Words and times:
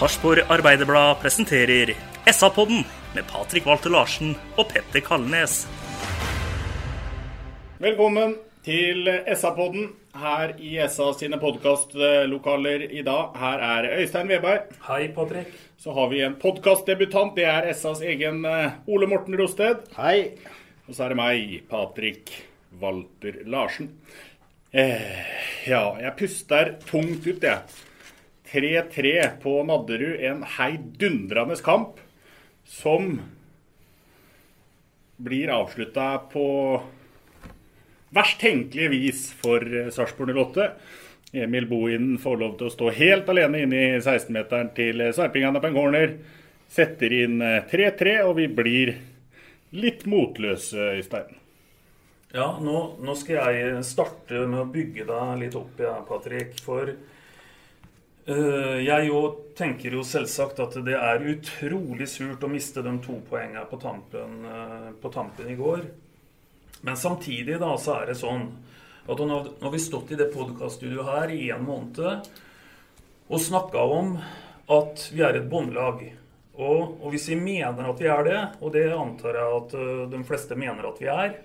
Sarpsborg 0.00 0.40
Arbeiderblad 0.48 1.18
presenterer 1.20 1.90
SA-podden 2.32 2.84
med 3.14 3.26
Patrik 3.28 3.66
Walter 3.68 3.92
Larsen 3.92 4.30
og 4.56 4.70
Petter 4.70 5.02
Kalnes. 5.04 5.66
Velkommen 7.84 8.32
til 8.64 9.10
SA-podden 9.28 9.90
her 10.22 10.54
i 10.56 10.78
SA 10.88 11.10
sine 11.18 11.36
podkastlokaler 11.42 12.86
i 12.88 13.04
dag. 13.04 13.36
Her 13.42 13.66
er 13.66 13.90
Øystein 13.98 14.32
Weberg. 14.32 14.72
Hei, 14.86 15.10
Patrik. 15.12 15.52
Så 15.76 15.92
har 15.92 16.08
vi 16.14 16.24
en 16.24 16.38
podkastdebutant. 16.40 17.36
Det 17.36 17.44
er 17.44 17.68
SAs 17.76 18.00
egen 18.00 18.40
eh, 18.48 18.80
Ole 18.88 19.10
Morten 19.10 19.36
Rosted. 19.36 19.84
Hei. 19.98 20.38
Og 20.88 20.96
så 20.96 21.04
er 21.04 21.12
det 21.12 21.20
meg, 21.20 21.54
Patrik 21.68 22.32
Walter 22.80 23.36
Larsen. 23.44 23.92
Eh, 24.72 25.28
ja, 25.68 25.84
jeg 26.00 26.16
puster 26.24 26.78
tungt 26.88 27.28
ut, 27.28 27.48
jeg. 27.50 27.89
3-3 28.52 29.12
på 29.42 29.58
Nadderud. 29.68 30.20
En 30.20 30.42
heidundrende 30.58 31.56
kamp 31.64 32.00
som 32.66 33.20
blir 35.20 35.52
avslutta 35.52 36.14
på 36.32 36.46
verst 38.14 38.40
tenkelige 38.40 38.90
vis 38.94 39.28
for 39.42 39.62
eh, 39.62 39.92
Sarpsborg 39.94 40.34
08. 40.36 40.70
Emil 41.32 41.66
Bohinen 41.70 42.18
får 42.18 42.40
lov 42.40 42.56
til 42.58 42.66
å 42.66 42.74
stå 42.74 42.90
helt 42.96 43.28
alene 43.30 43.62
inne 43.64 43.82
i 43.82 43.98
16-meteren 44.00 44.72
til 44.74 45.04
eh, 45.04 45.12
sarpingene 45.14 45.62
på 45.62 45.70
en 45.70 45.76
corner. 45.76 46.16
Setter 46.70 47.14
inn 47.14 47.38
eh, 47.44 47.62
3-3, 47.70 48.16
og 48.26 48.34
vi 48.40 48.48
blir 48.50 48.96
litt 49.76 50.06
motløse, 50.10 50.96
Øystein. 50.96 51.36
Ja, 52.34 52.52
nå, 52.62 52.80
nå 53.02 53.14
skal 53.18 53.54
jeg 53.54 53.84
starte 53.86 54.44
med 54.46 54.62
å 54.62 54.68
bygge 54.70 55.06
deg 55.06 55.40
litt 55.44 55.56
opp, 55.58 55.78
ja, 55.82 55.96
Patrik. 56.06 56.58
For 56.64 56.90
eh, 56.90 57.19
jeg 58.26 59.06
jo 59.08 59.20
tenker 59.56 59.96
jo 59.96 60.02
selvsagt 60.06 60.60
at 60.62 60.76
det 60.86 60.96
er 60.96 61.24
utrolig 61.32 62.08
surt 62.08 62.44
å 62.44 62.50
miste 62.50 62.82
de 62.84 62.92
to 63.04 63.18
poengene 63.28 63.64
på 63.68 63.78
tampen, 63.80 64.44
eh, 64.44 64.90
på 65.00 65.10
tampen 65.12 65.48
i 65.50 65.56
går. 65.58 65.82
Men 66.82 66.96
samtidig 66.96 67.58
da, 67.60 67.74
så 67.78 68.00
er 68.00 68.10
det 68.10 68.20
sånn 68.20 68.46
at 69.10 69.18
nå 69.18 69.40
har 69.60 69.72
vi 69.72 69.82
stått 69.82 70.12
i 70.12 70.20
det 70.20 70.30
podkaststudioet 70.32 71.08
her 71.08 71.34
i 71.34 71.50
en 71.52 71.66
måned 71.66 72.30
og 73.30 73.40
snakka 73.40 73.82
om 73.98 74.16
at 74.70 75.04
vi 75.12 75.22
er 75.26 75.40
et 75.40 75.50
båndlag. 75.50 76.02
Og, 76.60 76.96
og 77.00 77.06
hvis 77.12 77.28
vi 77.32 77.38
mener 77.40 77.88
at 77.88 78.00
vi 78.00 78.08
er 78.10 78.26
det, 78.26 78.40
og 78.60 78.72
det 78.74 78.88
antar 78.94 79.38
jeg 79.38 79.60
at 79.60 79.78
eh, 79.78 80.02
de 80.12 80.24
fleste 80.28 80.58
mener 80.58 80.88
at 80.88 81.00
vi 81.00 81.08
er, 81.12 81.38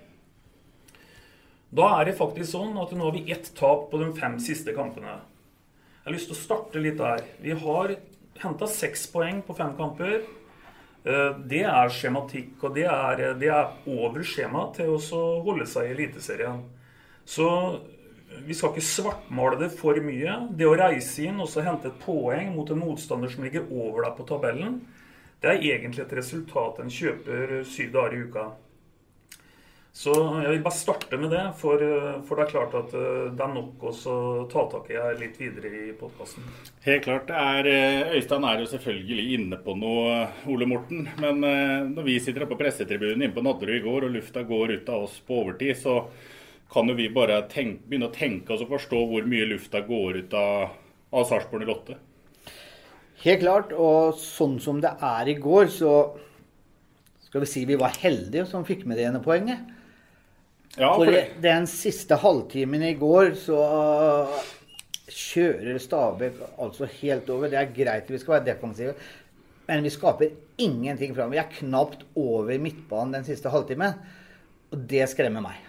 da 1.76 1.88
er 1.98 2.08
det 2.08 2.18
faktisk 2.18 2.52
sånn 2.52 2.76
at 2.80 2.92
nå 2.94 3.08
har 3.08 3.16
vi 3.16 3.26
ett 3.32 3.50
tap 3.58 3.88
på 3.90 4.00
de 4.00 4.12
fem 4.16 4.38
siste 4.40 4.72
kampene. 4.76 5.18
Jeg 6.06 6.12
har 6.12 6.20
lyst 6.20 6.28
til 6.30 6.36
å 6.36 6.38
starte 6.38 6.78
litt 6.78 7.00
der. 7.00 7.22
Vi 7.42 7.50
har 7.50 7.92
henta 8.38 8.66
seks 8.70 9.08
poeng 9.10 9.40
på 9.42 9.56
fem 9.58 9.72
kamper. 9.74 10.20
Eh, 11.02 11.32
Det 11.50 11.64
er 11.66 11.88
skjematikk, 11.90 12.52
og 12.62 12.76
det 12.76 12.84
er, 12.86 13.34
det 13.34 13.48
er 13.50 13.72
over 13.90 14.22
skjema 14.22 14.68
til 14.76 14.92
å 14.94 15.22
holde 15.42 15.66
seg 15.66 15.88
i 15.88 15.94
Eliteserien. 15.96 16.60
Så 17.26 17.48
vi 18.46 18.54
skal 18.54 18.70
ikke 18.70 18.86
svartmale 18.86 19.58
det 19.58 19.72
for 19.74 19.98
mye. 19.98 20.36
Det 20.54 20.68
å 20.70 20.76
reise 20.78 21.26
inn 21.26 21.42
og 21.42 21.50
så 21.50 21.66
hente 21.66 21.90
et 21.90 21.98
poeng 21.98 22.54
mot 22.54 22.70
en 22.70 22.84
motstander 22.84 23.32
som 23.34 23.42
ligger 23.42 23.66
over 23.66 24.06
deg 24.06 24.14
på 24.14 24.28
tabellen, 24.30 24.78
det 25.42 25.50
er 25.56 25.66
egentlig 25.74 26.06
et 26.06 26.14
resultat 26.20 26.78
en 26.84 26.92
kjøper 27.02 27.64
syv 27.66 27.90
dager 27.98 28.14
i 28.14 28.22
uka. 28.30 28.46
Så 29.96 30.12
jeg 30.12 30.50
vil 30.50 30.64
bare 30.64 30.76
starte 30.76 31.16
med 31.16 31.30
det, 31.32 31.42
for, 31.56 31.80
for 32.28 32.36
det 32.36 32.44
er 32.44 32.50
klart 32.50 32.74
at 32.76 32.90
eh, 32.92 33.28
det 33.32 33.40
er 33.40 33.52
nok 33.54 33.84
å 33.88 33.92
ta 34.52 34.64
tak 34.68 34.90
i 34.92 34.98
her 35.00 35.14
litt 35.16 35.38
videre 35.40 35.70
i 35.72 35.92
podkasten. 35.96 36.44
Helt 36.84 37.06
klart. 37.06 37.30
er, 37.32 37.68
eh, 37.70 38.10
Øystein 38.18 38.44
er 38.44 38.60
jo 38.60 38.66
selvfølgelig 38.74 39.24
inne 39.38 39.58
på 39.64 39.72
noe, 39.80 40.18
Ole 40.52 40.66
Morten. 40.68 41.06
Men 41.22 41.40
eh, 41.48 41.86
når 41.88 42.04
vi 42.10 42.16
sitter 42.20 42.44
her 42.44 42.50
på 42.50 42.58
pressetribunen 42.60 43.24
inne 43.24 43.32
på 43.32 43.44
Nadderud 43.46 43.78
i 43.78 43.84
går, 43.86 44.04
og 44.04 44.12
lufta 44.18 44.42
går 44.44 44.74
ut 44.74 44.90
av 44.92 45.06
oss 45.06 45.14
på 45.24 45.38
overtid, 45.40 45.72
så 45.80 45.94
kan 46.74 46.92
jo 46.92 46.96
vi 46.98 47.06
bare 47.14 47.38
tenke, 47.48 47.86
begynne 47.88 48.10
å 48.10 48.12
tenke 48.12 48.52
oss 48.52 48.66
og 48.66 48.74
forstå 48.74 49.00
hvor 49.08 49.30
mye 49.30 49.46
lufta 49.48 49.80
går 49.86 50.18
ut 50.26 50.36
av, 50.36 50.74
av 51.16 51.24
Sarpsborg 51.30 51.70
08. 51.72 51.96
Helt 53.22 53.40
klart. 53.46 53.72
Og 53.72 54.20
sånn 54.20 54.60
som 54.60 54.84
det 54.84 54.92
er 55.00 55.32
i 55.32 55.38
går, 55.40 55.72
så 55.72 55.94
skal 57.24 57.46
vi 57.46 57.50
si 57.54 57.64
vi 57.64 57.80
var 57.80 57.96
heldige 58.04 58.44
som 58.52 58.68
fikk 58.68 58.84
med 58.84 59.00
det 59.00 59.08
ene 59.08 59.24
poenget. 59.24 59.72
Ja, 60.76 60.90
For 60.92 61.08
det, 61.08 61.38
den 61.40 61.64
siste 61.70 62.18
halvtimen 62.20 62.82
i 62.84 62.92
går 63.00 63.30
så 63.40 63.60
kjører 65.08 65.78
Stabæk 65.80 66.42
altså 66.60 66.88
helt 66.98 67.30
over. 67.32 67.48
Det 67.48 67.60
er 67.60 67.72
greit 67.72 68.10
vi 68.12 68.20
skal 68.20 68.36
være 68.36 68.48
defensive, 68.50 68.92
men 69.70 69.86
vi 69.86 69.92
skaper 69.94 70.34
ingenting 70.60 71.14
fram. 71.16 71.32
Vi 71.32 71.40
er 71.40 71.48
knapt 71.62 72.04
over 72.12 72.60
midtbanen 72.60 73.16
den 73.16 73.24
siste 73.28 73.52
halvtimen. 73.52 73.96
Og 74.74 74.84
det 74.90 75.08
skremmer 75.08 75.44
meg. 75.46 75.62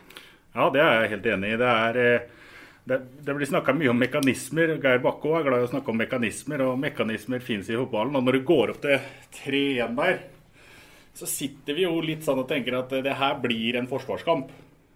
ja, 0.55 0.67
det 0.73 0.83
er 0.83 1.01
jeg 1.01 1.13
helt 1.15 1.31
enig 1.37 1.53
i. 1.53 1.61
Det 1.61 1.71
er 1.71 2.01
eh, 2.03 2.27
det, 2.87 3.01
det 3.23 3.35
blir 3.35 3.47
snakka 3.47 3.75
mye 3.77 3.93
om 3.93 3.99
mekanismer. 3.99 4.75
Geir 4.83 5.01
Bakke 5.03 5.33
er 5.39 5.47
glad 5.47 5.63
i 5.63 5.67
å 5.67 5.71
snakke 5.71 5.91
om 5.91 5.99
mekanismer, 6.03 6.67
og 6.67 6.79
mekanismer 6.83 7.43
finnes 7.43 7.71
i 7.71 7.79
fotballen. 7.79 8.15
Og 8.15 8.27
når 8.27 8.39
det 8.39 8.47
går 8.47 8.73
opp 8.73 8.83
til 8.83 9.09
3-1 9.39 9.97
der, 9.97 10.21
så 11.17 11.27
sitter 11.29 11.77
vi 11.77 11.87
jo 11.87 11.97
litt 12.03 12.27
sånn 12.27 12.43
og 12.43 12.49
tenker 12.49 12.75
at 12.79 12.91
det 13.03 13.19
her 13.19 13.39
blir 13.43 13.79
en 13.79 13.87
forsvarskamp 13.89 14.51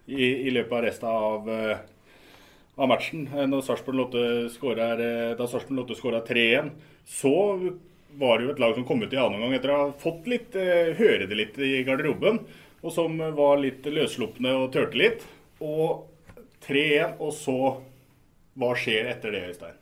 i, 0.06 0.47
i 0.47 0.51
løpet 0.51 0.73
av 0.73 0.84
resten 0.85 1.09
av, 1.09 1.50
eh, 1.50 1.78
av 2.75 2.89
matchen. 2.89 3.28
Eh, 3.28 3.47
Når 3.47 3.63
Sarpsborg 3.66 3.97
Lotte 3.97 4.23
skårer, 4.53 5.03
eh, 5.06 5.35
da 5.38 5.47
Sarpsborg 5.47 5.78
Lotte 5.81 5.97
skåra 6.00 6.22
3-1, 6.25 6.72
så 7.07 7.34
var 8.17 8.38
det 8.38 8.47
jo 8.47 8.53
et 8.56 8.59
lag 8.59 8.75
som 8.75 8.85
kom 8.85 9.03
ut 9.03 9.13
i 9.13 9.19
annen 9.19 9.39
omgang 9.39 9.56
etter 9.56 9.72
å 9.72 9.78
ha 9.85 9.91
fått 10.00 10.25
litt, 10.28 10.51
høre 10.51 11.29
det 11.29 11.38
litt 11.38 11.59
i 11.63 11.78
garderoben, 11.88 12.41
og 12.84 12.91
som 12.91 13.16
var 13.38 13.62
litt 13.62 13.85
løsslupne 13.88 14.51
og 14.57 14.73
tørte 14.73 15.00
litt. 15.00 15.23
Og 15.63 16.09
3-1, 16.66 17.16
og 17.22 17.31
så 17.33 17.62
Hva 18.59 18.73
skjer 18.75 19.07
etter 19.07 19.31
det, 19.31 19.45
Øystein? 19.47 19.77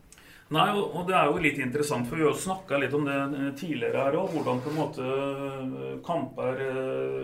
Nei, 0.54 0.68
og 0.78 1.08
det 1.08 1.16
er 1.18 1.26
jo 1.26 1.40
litt 1.42 1.58
interessant, 1.58 2.06
for 2.06 2.22
vi 2.22 2.28
har 2.28 2.36
snakka 2.38 2.78
litt 2.78 2.94
om 2.94 3.08
det 3.08 3.56
tidligere 3.58 4.04
her 4.04 4.18
òg. 4.20 4.30
Hvordan 4.36 4.62
på 4.62 4.70
en 4.70 4.78
måte 4.78 6.04
kamper 6.06 6.62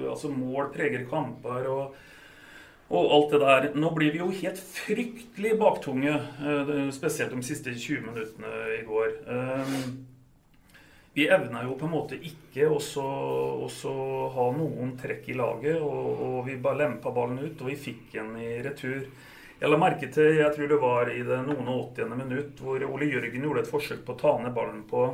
Altså 0.09 0.31
mål 0.33 0.71
preger 0.73 1.05
kamper 1.05 1.69
og, 1.69 1.93
og 2.89 3.13
alt 3.17 3.31
det 3.33 3.39
der. 3.41 3.69
Nå 3.75 3.91
blir 3.95 4.13
vi 4.13 4.21
jo 4.21 4.29
helt 4.29 4.59
fryktelig 4.61 5.55
baktunge, 5.59 6.13
eh, 6.15 6.91
spesielt 6.93 7.33
de 7.33 7.43
siste 7.43 7.73
20 7.73 8.11
minuttene 8.11 8.51
i 8.79 8.83
går. 8.85 9.15
Eh, 9.27 9.79
Vi 11.15 11.27
evna 11.31 11.63
jo 11.63 11.77
på 11.79 11.85
en 11.85 11.91
måte 11.93 12.17
ikke 12.19 12.65
også 12.67 13.91
ha 14.35 14.47
noen 14.51 14.97
trekk 14.99 15.29
i 15.31 15.33
laget, 15.39 15.77
og, 15.79 16.09
og 16.25 16.41
vi 16.45 16.57
bare 16.59 16.81
lempa 16.81 17.13
ballen 17.15 17.39
ut, 17.39 17.61
og 17.61 17.69
vi 17.69 17.75
fikk 17.79 18.11
den 18.17 18.33
i 18.35 18.57
retur. 18.65 19.05
Jeg 19.61 19.71
la 19.71 19.77
merke 19.79 20.09
til, 20.11 20.41
jeg 20.41 20.51
tror 20.51 20.67
det 20.67 20.81
var 20.81 21.11
i 21.13 21.21
det 21.23 21.37
noen 21.47 21.69
og 21.71 21.95
80. 21.95 22.17
minutt, 22.19 22.59
hvor 22.59 22.83
Ole 22.83 23.07
Jørgen 23.07 23.47
gjorde 23.47 23.63
et 23.63 23.71
forsøk 23.71 24.03
på 24.03 24.11
å 24.11 24.19
ta 24.19 24.33
ned 24.43 24.51
ballen 24.57 24.83
på, 24.89 25.05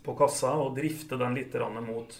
på 0.00 0.14
kassa 0.16 0.54
og 0.64 0.78
drifte 0.80 1.20
den 1.20 1.36
litt 1.36 1.52
mot, 1.84 2.16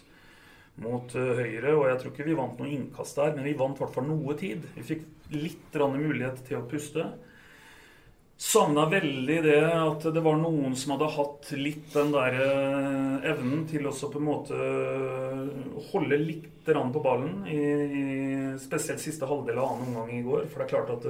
mot 0.80 1.14
eh, 1.18 1.34
høyre. 1.42 1.74
Og 1.74 1.88
jeg 1.90 2.00
tror 2.00 2.14
ikke 2.14 2.28
vi 2.30 2.38
vant 2.38 2.62
noe 2.62 2.72
innkast 2.72 3.20
der, 3.20 3.34
men 3.36 3.46
vi 3.46 3.58
vant 3.58 3.76
i 3.76 3.84
hvert 3.84 3.98
fall 3.98 4.08
noe 4.08 4.38
tid. 4.38 4.64
Vi 4.76 4.86
fikk 4.94 5.04
litt 5.32 5.76
mulighet 5.76 6.42
til 6.46 6.60
å 6.60 6.66
puste. 6.68 7.06
savna 8.42 8.88
veldig 8.90 9.42
det 9.42 9.60
at 9.64 10.02
det 10.14 10.20
var 10.20 10.36
noen 10.36 10.74
som 10.76 10.92
hadde 10.96 11.12
hatt 11.14 11.52
litt 11.56 11.92
den 11.94 12.10
der 12.12 12.38
eh, 12.42 13.30
evnen 13.30 13.66
til 13.70 13.86
også 13.86 14.10
på 14.10 14.18
en 14.18 14.26
måte 14.26 14.58
holde 15.92 16.18
litt 16.18 16.48
på 16.64 17.00
ballen, 17.02 17.46
i, 17.46 17.58
i 17.58 18.02
spesielt 18.58 19.00
siste 19.02 19.26
halvdel 19.26 19.58
av 19.58 19.72
annen 19.72 19.88
omgang 19.88 20.12
i 20.14 20.22
går. 20.22 20.46
For 20.50 20.62
det 20.62 20.66
er 20.66 20.74
klart 20.74 20.92
at 20.94 21.06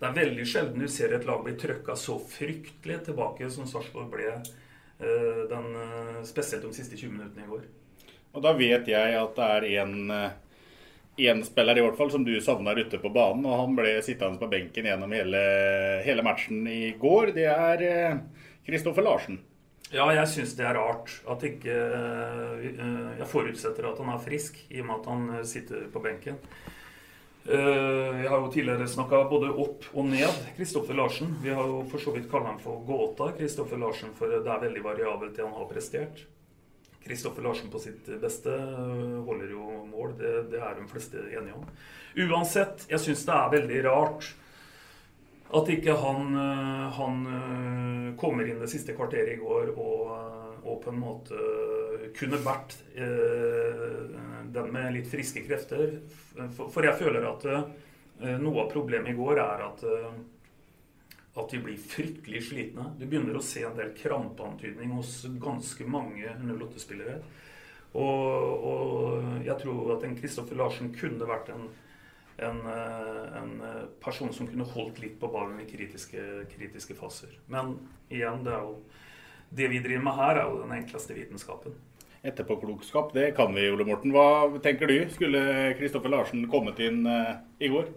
det, 0.00 0.08
er 0.08 0.16
veldig 0.16 0.46
sjelden 0.48 0.80
du 0.80 0.88
ser 0.88 1.12
et 1.14 1.26
lag 1.28 1.42
bli 1.44 1.52
trøkka 1.60 1.94
så 1.98 2.16
fryktelig 2.18 3.02
tilbake 3.06 3.50
som 3.52 3.68
Sarpsborg 3.68 4.08
ble 4.14 4.30
eh, 4.32 5.42
den, 5.50 5.68
eh, 5.76 6.22
spesielt 6.24 6.64
de 6.64 6.72
siste 6.74 6.96
20 6.96 7.12
minuttene 7.18 7.44
i 7.44 7.50
går. 7.50 7.68
Og 8.30 8.44
da 8.44 8.54
vet 8.54 8.86
jeg 8.88 9.18
at 9.18 9.36
det 9.36 9.50
er 9.56 9.68
en 9.82 9.96
én 11.20 11.42
spiller 11.44 11.76
i 11.76 11.82
hvert 11.84 11.98
fall 11.98 12.10
som 12.12 12.24
du 12.24 12.32
savner 12.40 12.78
ute 12.78 13.00
på 13.02 13.10
banen, 13.12 13.44
og 13.44 13.58
han 13.64 13.76
ble 13.76 13.96
sittende 14.04 14.40
på 14.40 14.48
benken 14.48 14.86
gjennom 14.88 15.12
hele, 15.12 15.42
hele 16.06 16.24
matchen 16.24 16.62
i 16.70 16.94
går. 17.00 17.34
Det 17.36 17.48
er 17.50 18.20
Kristoffer 18.66 19.04
Larsen. 19.04 19.40
Ja, 19.90 20.06
jeg 20.14 20.28
syns 20.30 20.52
det 20.54 20.62
er 20.68 20.76
rart 20.78 21.10
at 21.26 21.42
ikke 21.42 21.74
Jeg 23.18 23.26
forutsetter 23.26 23.88
at 23.90 23.98
han 23.98 24.12
er 24.14 24.22
frisk, 24.22 24.60
i 24.70 24.78
og 24.80 24.86
med 24.86 25.00
at 25.00 25.08
han 25.10 25.46
sitter 25.50 25.88
på 25.90 26.02
benken. 26.04 26.38
Jeg 27.50 28.28
har 28.28 28.36
jo 28.36 28.50
tidligere 28.52 28.86
snakka 28.86 29.24
både 29.30 29.50
opp 29.50 29.88
og 29.90 30.06
ned 30.12 30.42
Kristoffer 30.56 30.94
Larsen. 30.94 31.34
Vi 31.42 31.50
har 31.50 31.66
jo 31.66 31.80
for 31.90 31.98
så 32.02 32.14
vidt 32.14 32.30
kalt 32.30 32.46
ham 32.46 32.60
for 32.62 32.84
gåta 32.86 33.32
Kristoffer 33.38 33.80
Larsen, 33.80 34.14
for 34.14 34.30
det 34.30 34.44
er 34.44 34.68
veldig 34.68 34.84
variabelt 34.84 35.34
det 35.34 35.42
han 35.42 35.56
har 35.56 35.68
prestert. 35.72 36.22
Kristoffer 37.04 37.42
Larsen 37.42 37.70
på 37.72 37.80
sitt 37.82 38.08
beste 38.20 38.52
holder 39.26 39.54
jo 39.54 39.64
mål. 39.88 40.14
Det, 40.18 40.32
det 40.52 40.60
er 40.60 40.76
de 40.76 40.86
fleste 40.90 41.22
enige 41.30 41.56
om. 41.56 41.66
Uansett, 42.26 42.86
jeg 42.90 43.02
syns 43.02 43.24
det 43.28 43.36
er 43.36 43.54
veldig 43.56 43.82
rart 43.88 44.30
at 45.50 45.70
ikke 45.72 45.96
han, 45.98 46.34
han, 46.94 47.22
kommer 48.20 48.46
inn 48.46 48.60
det 48.62 48.68
siste 48.70 48.94
kvarteret 48.94 49.32
i 49.34 49.40
går 49.40 49.72
og, 49.72 50.10
og 50.62 50.76
på 50.84 50.92
en 50.92 51.00
måte 51.00 51.46
kunne 52.14 52.38
vært 52.44 52.76
den 52.94 54.68
med 54.70 54.94
litt 54.94 55.08
friske 55.10 55.42
krefter. 55.48 55.96
For, 56.54 56.84
jeg 56.86 56.98
føler 57.00 57.26
at 57.26 57.48
noe 58.38 58.62
av 58.62 58.70
problemet 58.70 59.10
i 59.10 59.18
går 59.18 59.42
er 59.42 59.64
at 59.66 59.82
at 61.34 61.50
de 61.50 61.60
blir 61.62 61.78
fryktelig 61.78 62.42
slitne. 62.48 62.88
Du 62.98 63.04
begynner 63.06 63.36
å 63.38 63.44
se 63.44 63.62
en 63.66 63.76
del 63.76 63.92
krampeantydning 63.96 64.96
hos 64.96 65.22
ganske 65.42 65.86
mange 65.86 66.32
08-spillere. 66.42 67.20
Og, 67.90 68.64
og, 68.70 69.28
jeg 69.42 69.56
tror 69.62 69.94
at 69.96 70.06
en 70.06 70.16
Kristoffer 70.18 70.58
Larsen 70.58 70.92
kunne 70.94 71.26
vært 71.26 71.50
en, 71.54 71.68
en, 72.46 72.60
en, 72.66 73.54
person 74.02 74.30
som 74.34 74.46
kunne 74.46 74.66
holdt 74.74 75.00
litt 75.02 75.16
på 75.22 75.30
ballen 75.30 75.58
i 75.62 75.68
kritiske, 75.70 76.26
kritiske 76.52 76.98
faser. 76.98 77.34
Men 77.50 77.76
igjen, 78.10 78.44
det, 78.46 78.58
jo, 78.58 78.76
det 79.50 79.70
vi 79.74 79.82
driver 79.82 80.06
med 80.06 80.18
her, 80.20 80.42
er 80.42 80.50
jo 80.50 80.62
den 80.62 80.76
enkleste 80.78 81.18
vitenskapen. 81.18 81.74
Etterpåklokskap, 82.20 83.14
det 83.16 83.30
kan 83.38 83.54
vi, 83.56 83.70
Ole 83.72 83.86
Morten. 83.88 84.12
Hva 84.14 84.60
tenker 84.62 84.90
du? 84.90 84.98
Skulle 85.14 85.72
Kristoffer 85.78 86.12
Larsen 86.12 86.44
kommet 86.52 86.82
inn 86.84 87.06
uh, 87.08 87.38
i 87.58 87.70
går? 87.72 87.88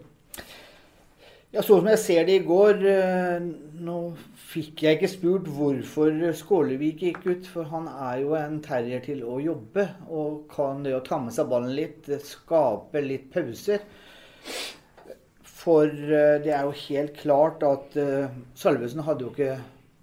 Ja, 1.54 1.62
Sånn 1.62 1.84
som 1.84 1.86
jeg 1.86 1.98
ser 2.02 2.24
det 2.26 2.34
i 2.40 2.42
går 2.42 2.80
Nå 3.86 3.96
fikk 4.50 4.80
jeg 4.82 4.96
ikke 4.96 5.10
spurt 5.12 5.44
hvorfor 5.54 6.16
Skålevik 6.34 7.04
gikk 7.06 7.20
ut, 7.28 7.46
for 7.46 7.68
han 7.70 7.84
er 7.92 8.24
jo 8.24 8.32
en 8.34 8.56
terrier 8.64 9.02
til 9.04 9.20
å 9.22 9.36
jobbe. 9.42 9.84
Og 10.10 10.48
kan 10.50 10.82
det 10.82 10.96
å 10.96 11.02
ta 11.06 11.20
med 11.22 11.34
seg 11.36 11.46
ballen 11.52 11.76
litt, 11.76 12.08
skape 12.26 13.02
litt 13.04 13.28
pauser. 13.30 13.84
For 15.44 15.90
det 15.90 16.50
er 16.50 16.66
jo 16.66 16.74
helt 16.88 17.14
klart 17.20 17.62
at 17.66 17.94
Salvesen 18.58 19.04
hadde 19.06 19.26
jo 19.26 19.30
ikke 19.30 19.60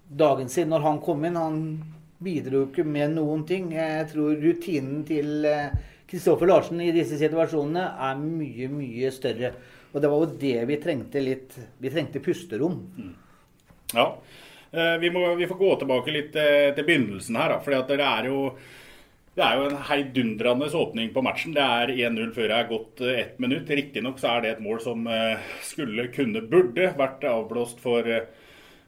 dagen 0.08 0.48
sin 0.52 0.72
når 0.72 0.86
han 0.86 1.02
kom 1.04 1.28
inn. 1.28 1.36
Han 1.36 1.60
bidro 2.24 2.64
ikke 2.70 2.86
med 2.88 3.18
noen 3.18 3.44
ting. 3.48 3.74
Jeg 3.76 4.08
tror 4.14 4.40
rutinen 4.40 5.04
til 5.08 5.44
Kristoffer 6.08 6.48
Larsen 6.48 6.80
i 6.80 6.92
disse 6.96 7.20
situasjonene 7.20 7.86
er 8.08 8.24
mye, 8.24 8.72
mye 8.72 9.12
større. 9.12 9.52
Og 9.92 10.00
det 10.00 10.10
var 10.10 10.22
jo 10.22 10.36
det 10.40 10.58
vi 10.68 10.78
trengte 10.80 11.22
litt 11.22 11.58
Vi 11.80 11.92
trengte 11.92 12.22
pusterom. 12.24 12.78
Mm. 12.96 13.14
Ja. 13.92 14.06
Vi, 14.72 15.10
må, 15.12 15.26
vi, 15.36 15.46
får 15.48 15.58
gå 15.60 15.72
tilbake 15.82 16.12
litt 16.14 16.30
til 16.32 16.78
begynnelsen 16.86 17.36
her. 17.36 17.58
For 17.60 17.76
det 17.90 17.98
er 18.00 18.30
jo 18.30 18.38
det 19.32 19.44
er 19.44 19.56
jo 19.56 19.66
en 19.70 19.82
heidundrende 19.88 20.66
åpning 20.76 21.10
på 21.12 21.22
matchen. 21.24 21.54
Det 21.56 21.64
er 21.64 21.92
1-0 22.08 22.32
før 22.36 22.48
det 22.50 22.56
er 22.56 22.70
gått 22.70 23.02
ett 23.14 23.38
minutt. 23.40 23.68
Riktignok 23.68 24.20
så 24.20 24.34
er 24.34 24.42
det 24.44 24.50
et 24.54 24.62
mål 24.64 24.80
som 24.84 25.04
skulle, 25.64 26.06
kunne, 26.12 26.42
burde 26.48 26.90
vært 26.98 27.24
avblåst 27.28 27.80
for, 27.80 28.08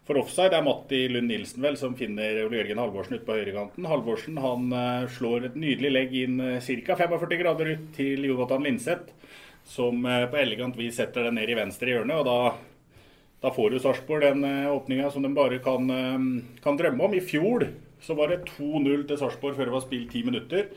for 0.04 0.20
offside. 0.20 0.50
Det 0.52 0.58
er 0.60 0.66
Matti 0.66 1.00
Lund 1.12 1.32
Nilsen 1.32 1.64
vel 1.64 1.76
som 1.80 1.96
finner 1.96 2.42
Ole 2.46 2.60
Jørgen 2.60 2.80
Halvorsen 2.80 3.16
ute 3.16 3.28
på 3.28 3.38
høyrekanten. 3.38 3.88
Halvorsen 3.88 4.40
han 4.44 4.68
slår 5.16 5.50
et 5.50 5.56
nydelig 5.60 5.94
legg 5.96 6.16
inn 6.26 6.40
ca. 6.64 6.98
45 7.00 7.40
grader 7.40 7.72
ut 7.72 7.88
til 7.96 8.28
Jonathan 8.28 8.68
Linseth 8.68 9.23
som 9.64 10.02
på 10.04 10.38
elegant 10.40 10.76
vis 10.76 10.98
setter 11.00 11.28
den 11.28 11.38
ned 11.38 11.50
i 11.50 11.56
venstre 11.58 11.94
hjørne. 11.94 12.20
og 12.20 12.26
Da, 12.28 12.36
da 13.42 13.52
får 13.54 13.76
jo 13.76 13.82
Sarpsborg 13.84 14.26
den 14.26 14.44
åpninga 14.70 15.10
som 15.10 15.24
de 15.24 15.32
bare 15.34 15.60
kan, 15.64 15.88
kan, 16.62 16.76
drømme 16.76 17.08
om. 17.08 17.16
I 17.16 17.24
fjor 17.24 17.66
så 18.04 18.16
var 18.18 18.30
det 18.30 18.44
2-0 18.56 19.06
til 19.08 19.18
Sarpsborg 19.20 19.56
før 19.56 19.70
det 19.70 19.76
var 19.76 19.86
spilt 19.86 20.12
ti 20.12 20.22
minutter. 20.26 20.68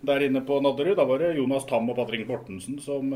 Der 0.00 0.24
inne 0.24 0.40
på 0.40 0.56
Nadderud 0.64 0.96
da 0.96 1.04
var 1.04 1.20
det 1.20 1.34
Jonas 1.36 1.66
Tam 1.68 1.90
og 1.92 1.98
Patrick 1.98 2.24
Mortensen 2.24 2.78
som, 2.80 3.12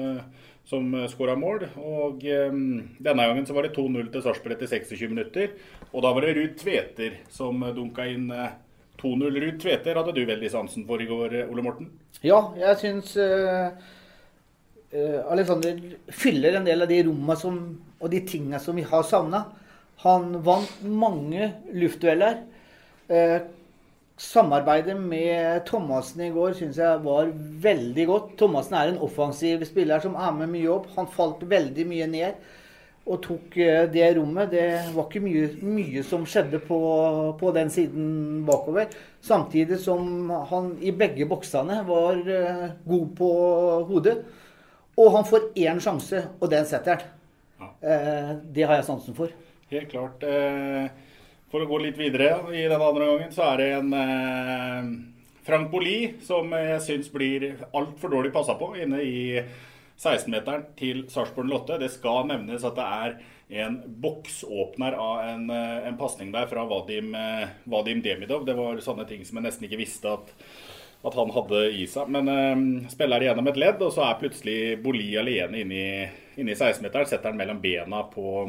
som 0.69 0.93
skåra 1.09 1.33
mål. 1.41 1.65
Og 1.81 2.21
Denne 2.21 3.25
gangen 3.25 3.49
så 3.49 3.57
var 3.57 3.65
det 3.65 3.73
2-0 3.79 4.13
til 4.13 4.27
Sarpsborg 4.27 4.59
etter 4.59 4.69
26 4.77 5.09
minutter. 5.09 5.57
Og 5.95 6.05
da 6.05 6.13
var 6.13 6.27
det 6.27 6.37
Ruud 6.37 6.61
Tveter 6.61 7.23
som 7.33 7.65
dunka 7.73 8.05
inn 8.13 8.29
2-0. 9.01 9.41
Ruud 9.41 9.61
Tveter 9.61 9.97
hadde 9.97 10.15
du 10.17 10.25
veldig 10.29 10.53
sansen 10.53 10.85
for 10.89 11.01
i 11.01 11.09
går, 11.09 11.41
Ole 11.49 11.65
Morten? 11.65 11.93
Ja, 12.25 12.51
jeg 12.61 12.81
syns 12.81 13.17
Uh, 13.17 13.73
Alexander 14.95 15.79
fyller 16.15 16.55
en 16.55 16.67
del 16.67 16.85
av 16.85 16.91
de 16.91 17.01
rommene 17.09 17.35
som, 17.39 17.59
og 17.99 18.11
de 18.13 18.21
tingene 18.29 18.61
som 18.63 18.77
vi 18.79 18.85
har 18.87 19.03
savna. 19.09 19.43
Han 20.05 20.41
vant 20.47 20.83
mange 20.85 21.51
luftdueller. 21.75 22.43
Uh, 23.11 23.41
samarbeidet 24.21 24.95
med 24.97 25.65
Thomassen 25.67 26.23
i 26.27 26.33
går 26.35 26.55
syns 26.59 26.79
jeg 26.79 27.01
var 27.05 27.31
veldig 27.65 28.07
godt. 28.11 28.35
Thomassen 28.41 28.77
er 28.79 28.93
en 28.93 29.01
offensiv 29.05 29.65
spiller 29.67 30.03
som 30.05 30.15
er 30.15 30.37
med 30.37 30.53
mye 30.53 30.71
opp. 30.77 30.91
Han 30.99 31.11
falt 31.11 31.43
veldig 31.51 31.89
mye 31.91 32.11
ned 32.11 32.45
og 33.05 33.19
tok 33.27 33.59
uh, 33.59 33.83
det 33.91 34.13
rommet. 34.19 34.55
Det 34.55 34.69
var 34.95 35.09
ikke 35.09 35.25
mye, 35.25 35.49
mye 35.65 36.07
som 36.07 36.23
skjedde 36.29 36.63
på, 36.69 36.79
på, 37.41 37.57
den 37.57 37.73
siden 37.73 38.47
bakover. 38.47 38.95
Samtidig 39.25 39.81
som 39.83 40.31
han 40.53 40.75
i 40.85 40.95
begge 40.95 41.27
boksene 41.27 41.83
var 41.89 42.23
god 42.87 43.13
på 43.19 43.35
hodet. 43.91 44.19
Og 45.01 45.11
han 45.17 45.27
får 45.27 45.51
én 45.59 45.81
sjanse, 45.83 46.23
og 46.39 46.51
den 46.53 46.67
setter 46.69 47.01
han. 47.01 47.11
Ja. 47.59 47.71
Eh, 47.89 48.31
det 48.55 48.69
har 48.69 48.79
jeg 48.79 48.87
sansen 48.87 49.17
for. 49.17 49.33
Helt 49.71 49.91
klart. 49.91 50.23
Eh, 50.23 50.87
for 51.51 51.63
å 51.63 51.69
gå 51.71 51.81
litt 51.83 51.99
videre 51.99 52.37
i 52.55 52.65
den 52.71 52.81
andre 52.81 53.11
gangen, 53.11 53.35
så 53.35 53.49
er 53.53 53.63
det 53.63 53.69
en 53.79 53.93
eh, 53.99 54.89
Frank 55.47 55.71
Boli 55.73 55.99
som 56.25 56.51
jeg 56.55 56.81
syns 56.87 57.13
blir 57.15 57.51
altfor 57.75 58.15
dårlig 58.15 58.33
passa 58.35 58.57
på 58.59 58.73
inne 58.81 59.03
i 59.03 59.23
16-meteren 59.95 60.69
til 60.79 61.05
Sarpsborg 61.11 61.51
Lotte. 61.51 61.79
Det 61.83 61.91
skal 61.93 62.29
nevnes 62.31 62.67
at 62.67 62.79
det 62.79 62.87
er 62.99 63.17
en 63.65 63.77
boksåpner 64.03 64.97
av 64.99 65.27
en, 65.29 65.45
en 65.53 65.99
pasning 66.01 66.33
der 66.35 66.49
fra 66.51 66.65
Vadim, 66.67 67.13
Vadim 67.71 68.01
Demidov. 68.03 68.47
Det 68.49 68.57
var 68.59 68.81
sånne 68.83 69.05
ting 69.07 69.23
som 69.27 69.39
jeg 69.39 69.47
nesten 69.47 69.69
ikke 69.69 69.79
visste 69.79 70.15
at 70.17 70.33
at 71.05 71.15
han 71.15 71.31
hadde 71.31 71.65
i 71.71 71.85
seg. 71.91 72.09
Men 72.13 72.29
uh, 72.29 72.89
spiller 72.93 73.27
gjennom 73.27 73.51
et 73.51 73.61
ledd, 73.61 73.83
og 73.85 73.93
så 73.93 74.07
er 74.07 74.21
plutselig 74.23 74.59
Boli 74.85 75.11
alene 75.21 75.61
inne 75.61 75.77
i, 75.77 76.07
inne 76.41 76.55
i 76.55 76.57
16-meteren. 76.57 77.11
Setter 77.11 77.31
han 77.31 77.41
mellom 77.41 77.61
bena 77.61 78.05
på, 78.09 78.47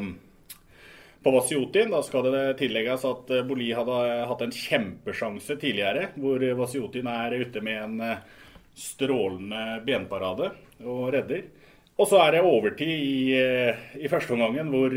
på 1.24 1.34
Vasiotin. 1.36 1.92
Da 1.92 2.00
skal 2.06 2.30
det 2.32 2.46
tillegges 2.62 3.04
at 3.10 3.36
eh, 3.36 3.44
Boli 3.48 3.74
hadde 3.76 4.00
hatt 4.30 4.46
en 4.46 4.56
kjempesjanse 4.56 5.60
tidligere, 5.60 6.14
hvor 6.22 6.44
Vasiotin 6.62 7.12
er 7.12 7.36
ute 7.42 7.64
med 7.66 7.82
en 7.82 8.08
eh, 8.08 8.24
strålende 8.76 9.82
benparade 9.84 10.54
og 10.86 11.10
redder. 11.16 11.44
Og 11.96 12.08
så 12.12 12.20
er 12.24 12.36
det 12.36 12.44
overtid 12.44 12.90
i, 12.92 13.36
i 14.04 14.10
første 14.12 14.36
omgangen, 14.36 14.68
hvor 14.68 14.92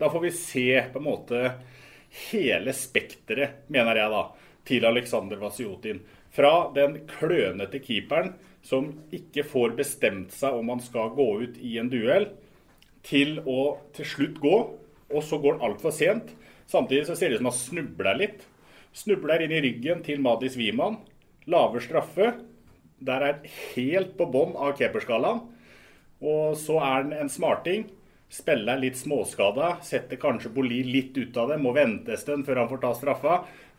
da 0.00 0.08
får 0.08 0.22
vi 0.22 0.30
se 0.32 0.68
på 0.92 1.00
en 1.00 1.04
måte 1.04 1.42
hele 2.30 2.72
spekteret, 2.72 3.66
mener 3.68 4.00
jeg 4.00 4.12
da, 4.14 4.22
til 4.68 4.86
Aleksandr 4.88 5.36
Vasiotin. 5.42 6.00
Fra 6.34 6.68
den 6.74 7.00
klønete 7.08 7.80
keeperen 7.82 8.34
som 8.64 8.90
ikke 9.14 9.46
får 9.48 9.76
bestemt 9.78 10.34
seg 10.36 10.58
om 10.58 10.72
han 10.74 10.82
skal 10.84 11.14
gå 11.16 11.28
ut 11.44 11.58
i 11.64 11.78
en 11.80 11.90
duell, 11.92 12.28
til 13.06 13.38
å 13.48 13.78
til 13.96 14.08
slutt 14.08 14.40
gå, 14.42 14.56
og 15.08 15.24
så 15.24 15.38
går 15.40 15.56
han 15.56 15.70
altfor 15.70 15.94
sent. 15.94 16.34
Samtidig 16.68 17.06
så 17.08 17.16
ser 17.16 17.30
det 17.30 17.38
ut 17.38 17.44
som 17.44 17.48
han 17.48 17.60
snubler 17.60 18.18
litt. 18.18 18.42
Snubler 18.92 19.44
inn 19.44 19.54
i 19.56 19.62
ryggen 19.64 20.02
til 20.04 20.20
Madis 20.20 20.58
Wiman. 20.60 20.98
Laver 21.48 21.80
straffe. 21.80 22.34
Der 23.00 23.24
er 23.24 23.38
helt 23.72 24.18
på 24.18 24.26
bånn 24.28 24.56
av 24.58 24.74
keeperskalaen. 24.76 25.46
Og 26.18 26.58
så 26.60 26.76
er 26.82 26.92
han 26.98 27.14
en 27.16 27.32
smarting 27.32 27.86
Spiller 28.28 28.76
litt 28.76 28.98
småskada, 29.00 29.78
setter 29.80 30.18
kanskje 30.20 30.50
Boli 30.52 30.82
litt 30.84 31.16
ut 31.16 31.36
av 31.40 31.48
det, 31.48 31.56
må 31.64 31.72
vente 31.72 32.12
en 32.12 32.20
stund 32.20 32.44
før 32.44 32.60
han 32.60 32.68
får 32.68 32.82
ta 32.82 32.90
straffa. 32.96 33.36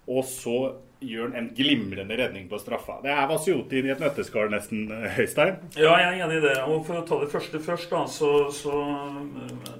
Og 0.10 0.24
så 0.26 0.56
gjør 1.00 1.30
han 1.30 1.36
en 1.40 1.50
glimrende 1.56 2.18
redning 2.18 2.50
på 2.50 2.60
straffa. 2.60 3.00
Det 3.04 3.12
er 3.14 3.28
Vasiotin 3.30 3.88
i 3.88 3.94
et 3.94 4.02
nøtteskall, 4.04 4.50
nesten, 4.52 4.90
Høystein. 5.16 5.56
Ja, 5.78 5.94
jeg 6.02 6.10
er 6.10 6.26
enig 6.26 6.40
i 6.42 6.44
det. 6.44 6.56
Og 6.68 6.84
for 6.88 7.00
å 7.00 7.06
ta 7.08 7.22
det 7.22 7.32
første 7.32 7.62
først, 7.64 7.90
da, 7.94 8.04
så, 8.12 8.32
så 8.54 8.76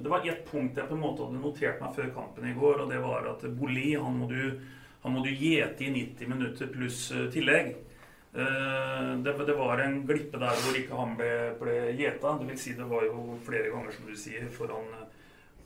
Det 0.00 0.08
var 0.08 0.24
ett 0.24 0.46
punkt 0.48 0.78
jeg 0.80 0.88
på 0.88 0.96
en 0.96 1.04
måte 1.04 1.26
hadde 1.26 1.42
notert 1.42 1.82
meg 1.82 1.94
før 1.96 2.10
kampen 2.16 2.48
i 2.48 2.56
går, 2.56 2.82
og 2.84 2.92
det 2.92 3.02
var 3.04 3.28
at 3.34 3.44
Boli 3.58 3.92
han 3.94 4.16
må 4.22 4.30
du, 4.30 4.56
han 5.04 5.16
må 5.16 5.24
du 5.24 5.30
gjete 5.30 5.86
i 5.86 5.92
90 5.98 6.32
minutter 6.32 6.72
pluss 6.72 7.08
uh, 7.12 7.28
tillegg. 7.32 7.74
Det, 8.30 9.32
det, 9.34 9.54
var 9.58 9.80
en 9.82 9.96
glippe 10.06 10.38
der 10.38 10.60
hvor 10.62 10.76
ikke 10.78 10.94
han 10.94 11.16
ble, 11.18 11.32
ble 11.58 11.72
gjeta. 11.98 12.36
Det 12.38 12.46
vil 12.46 12.60
si, 12.62 12.76
det 12.78 12.86
var 12.86 13.02
jo 13.02 13.40
flere 13.42 13.72
ganger, 13.72 13.90
som 13.96 14.06
du 14.06 14.14
sier, 14.14 14.44
foran 14.54 14.86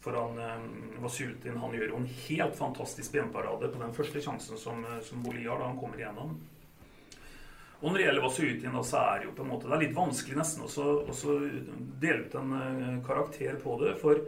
for 0.05 0.13
han 0.13 0.39
eh, 0.39 0.65
Vasultin 1.03 1.57
han 1.57 1.75
gjør 1.75 1.95
jo 1.95 2.01
en 2.03 2.11
helt 2.27 2.57
fantastisk 2.59 3.15
benparade 3.17 3.71
på 3.73 3.81
den 3.81 3.95
første 3.97 4.21
sjansen 4.21 4.61
som, 4.61 4.85
eh, 4.85 5.01
som 5.07 5.23
Boli 5.25 5.47
har 5.47 5.61
da 5.61 5.71
han 5.71 5.81
kommer 5.81 6.01
igjennom. 6.01 6.35
Og 7.81 7.91
når 7.91 7.99
det 7.99 8.05
gjelder 8.05 8.25
Vasultin, 8.25 8.77
så 8.85 9.01
er 9.01 9.19
det 9.19 9.29
jo 9.29 9.35
på 9.37 9.45
en 9.45 9.51
måte 9.51 9.69
Det 9.69 9.75
er 9.77 9.83
litt 9.83 9.97
vanskelig 9.97 10.39
nesten 10.39 10.65
å 10.65 11.33
dele 12.01 12.23
ut 12.25 12.37
en 12.41 12.55
uh, 12.55 13.01
karakter 13.05 13.59
på 13.61 13.75
det. 13.83 13.91
For, 14.01 14.23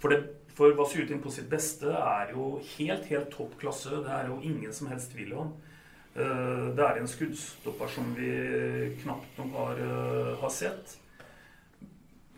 for, 0.00 0.14
for 0.56 0.72
Vasultin 0.78 1.20
på 1.20 1.32
sitt 1.34 1.50
beste 1.50 1.92
er 1.92 2.32
jo 2.32 2.54
helt, 2.70 3.04
helt 3.10 3.28
topp 3.34 3.58
klasse. 3.60 3.98
Det 4.06 4.14
er 4.16 4.30
jo 4.30 4.38
ingen 4.40 4.72
som 4.72 4.88
helst 4.88 5.12
tvil 5.12 5.34
om. 5.42 5.52
Uh, 6.16 6.72
det 6.72 6.86
er 6.86 7.02
en 7.02 7.10
skuddstopper 7.10 7.92
som 7.92 8.14
vi 8.16 8.32
knapt 9.02 9.42
nok 9.42 9.60
har, 9.60 9.84
har 10.40 10.56
sett. 10.62 10.96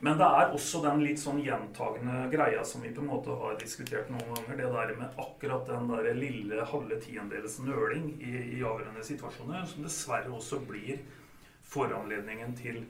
Men 0.04 0.18
det 0.20 0.26
er 0.26 0.50
også 0.52 0.82
den 0.84 1.00
litt 1.00 1.20
sånn 1.22 1.38
gjentagende 1.40 2.26
greia 2.32 2.64
som 2.68 2.82
vi 2.84 2.90
på 2.92 3.00
en 3.00 3.08
måte 3.08 3.32
har 3.40 3.54
diskutert 3.56 4.10
noen 4.12 4.34
ganger. 4.34 4.58
Det 4.58 4.72
der 4.74 4.90
med 4.98 5.20
akkurat 5.22 5.64
den 5.70 5.88
der 5.88 6.08
lille 6.18 6.66
halve 6.68 6.98
tiendedels 7.00 7.56
nøling 7.64 8.10
i, 8.18 8.34
i 8.58 8.58
avgjørende 8.60 9.04
situasjoner, 9.06 9.64
som 9.70 9.86
dessverre 9.86 10.32
også 10.34 10.60
blir 10.68 11.00
foranledningen 11.72 12.52
til, 12.58 12.82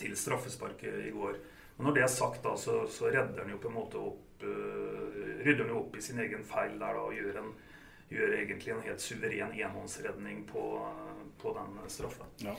til 0.00 0.16
straffesparket 0.16 1.10
i 1.10 1.12
går. 1.12 1.36
Men 1.76 1.90
når 1.90 1.98
det 1.98 2.06
er 2.06 2.14
sagt, 2.14 2.40
da, 2.46 2.54
så, 2.56 2.84
så 2.88 3.10
redder 3.12 3.42
han 3.42 3.52
jo 3.52 3.60
på 3.60 3.68
en 3.68 3.76
måte 3.76 4.00
opp 4.00 4.44
uh, 4.46 5.20
Rydder 5.44 5.66
han 5.66 5.74
jo 5.74 5.82
opp 5.82 5.98
i 5.98 6.02
sin 6.04 6.22
egen 6.24 6.44
feil 6.48 6.78
der 6.80 6.96
da, 6.96 7.02
og 7.04 7.12
gjør, 7.18 7.36
en, 7.42 7.52
gjør 8.08 8.38
egentlig 8.38 8.72
en 8.72 8.86
helt 8.86 9.04
suveren 9.04 9.52
enhåndsredning 9.52 10.46
på, 10.48 10.64
på 11.42 11.52
den 11.58 11.76
straffa. 11.92 12.30
Ja. 12.40 12.56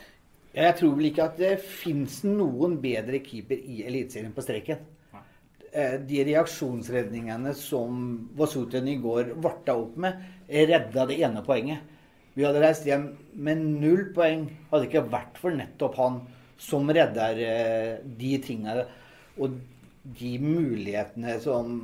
Jeg 0.55 0.75
tror 0.79 0.93
vel 0.95 1.09
ikke 1.09 1.25
at 1.25 1.39
det 1.39 1.55
fins 1.59 2.21
noen 2.23 2.77
bedre 2.83 3.19
keeper 3.23 3.59
i 3.59 3.81
Eliteserien 3.89 4.31
på 4.35 4.43
streken. 4.45 4.85
Eh, 5.75 5.97
de 6.07 6.21
reaksjonsredningene 6.29 7.51
som 7.59 7.97
Vasutin 8.39 8.87
i 8.87 8.95
går 9.03 9.33
varta 9.43 9.75
opp 9.75 9.97
med, 9.99 10.21
redda 10.47 11.03
det 11.09 11.19
ene 11.27 11.43
poenget. 11.43 11.83
Vi 12.35 12.45
hadde 12.47 12.61
reist 12.63 12.87
hjem 12.87 13.09
med 13.35 13.65
null 13.83 14.09
poeng. 14.15 14.47
Hadde 14.71 14.87
ikke 14.87 15.03
vært 15.11 15.39
for 15.41 15.55
nettopp 15.55 15.99
han 15.99 16.21
som 16.61 16.87
redder 16.87 17.41
eh, 17.43 17.91
de 18.19 18.31
tingene 18.43 18.85
og 19.35 19.59
de 20.15 20.31
mulighetene 20.39 21.35
som 21.43 21.81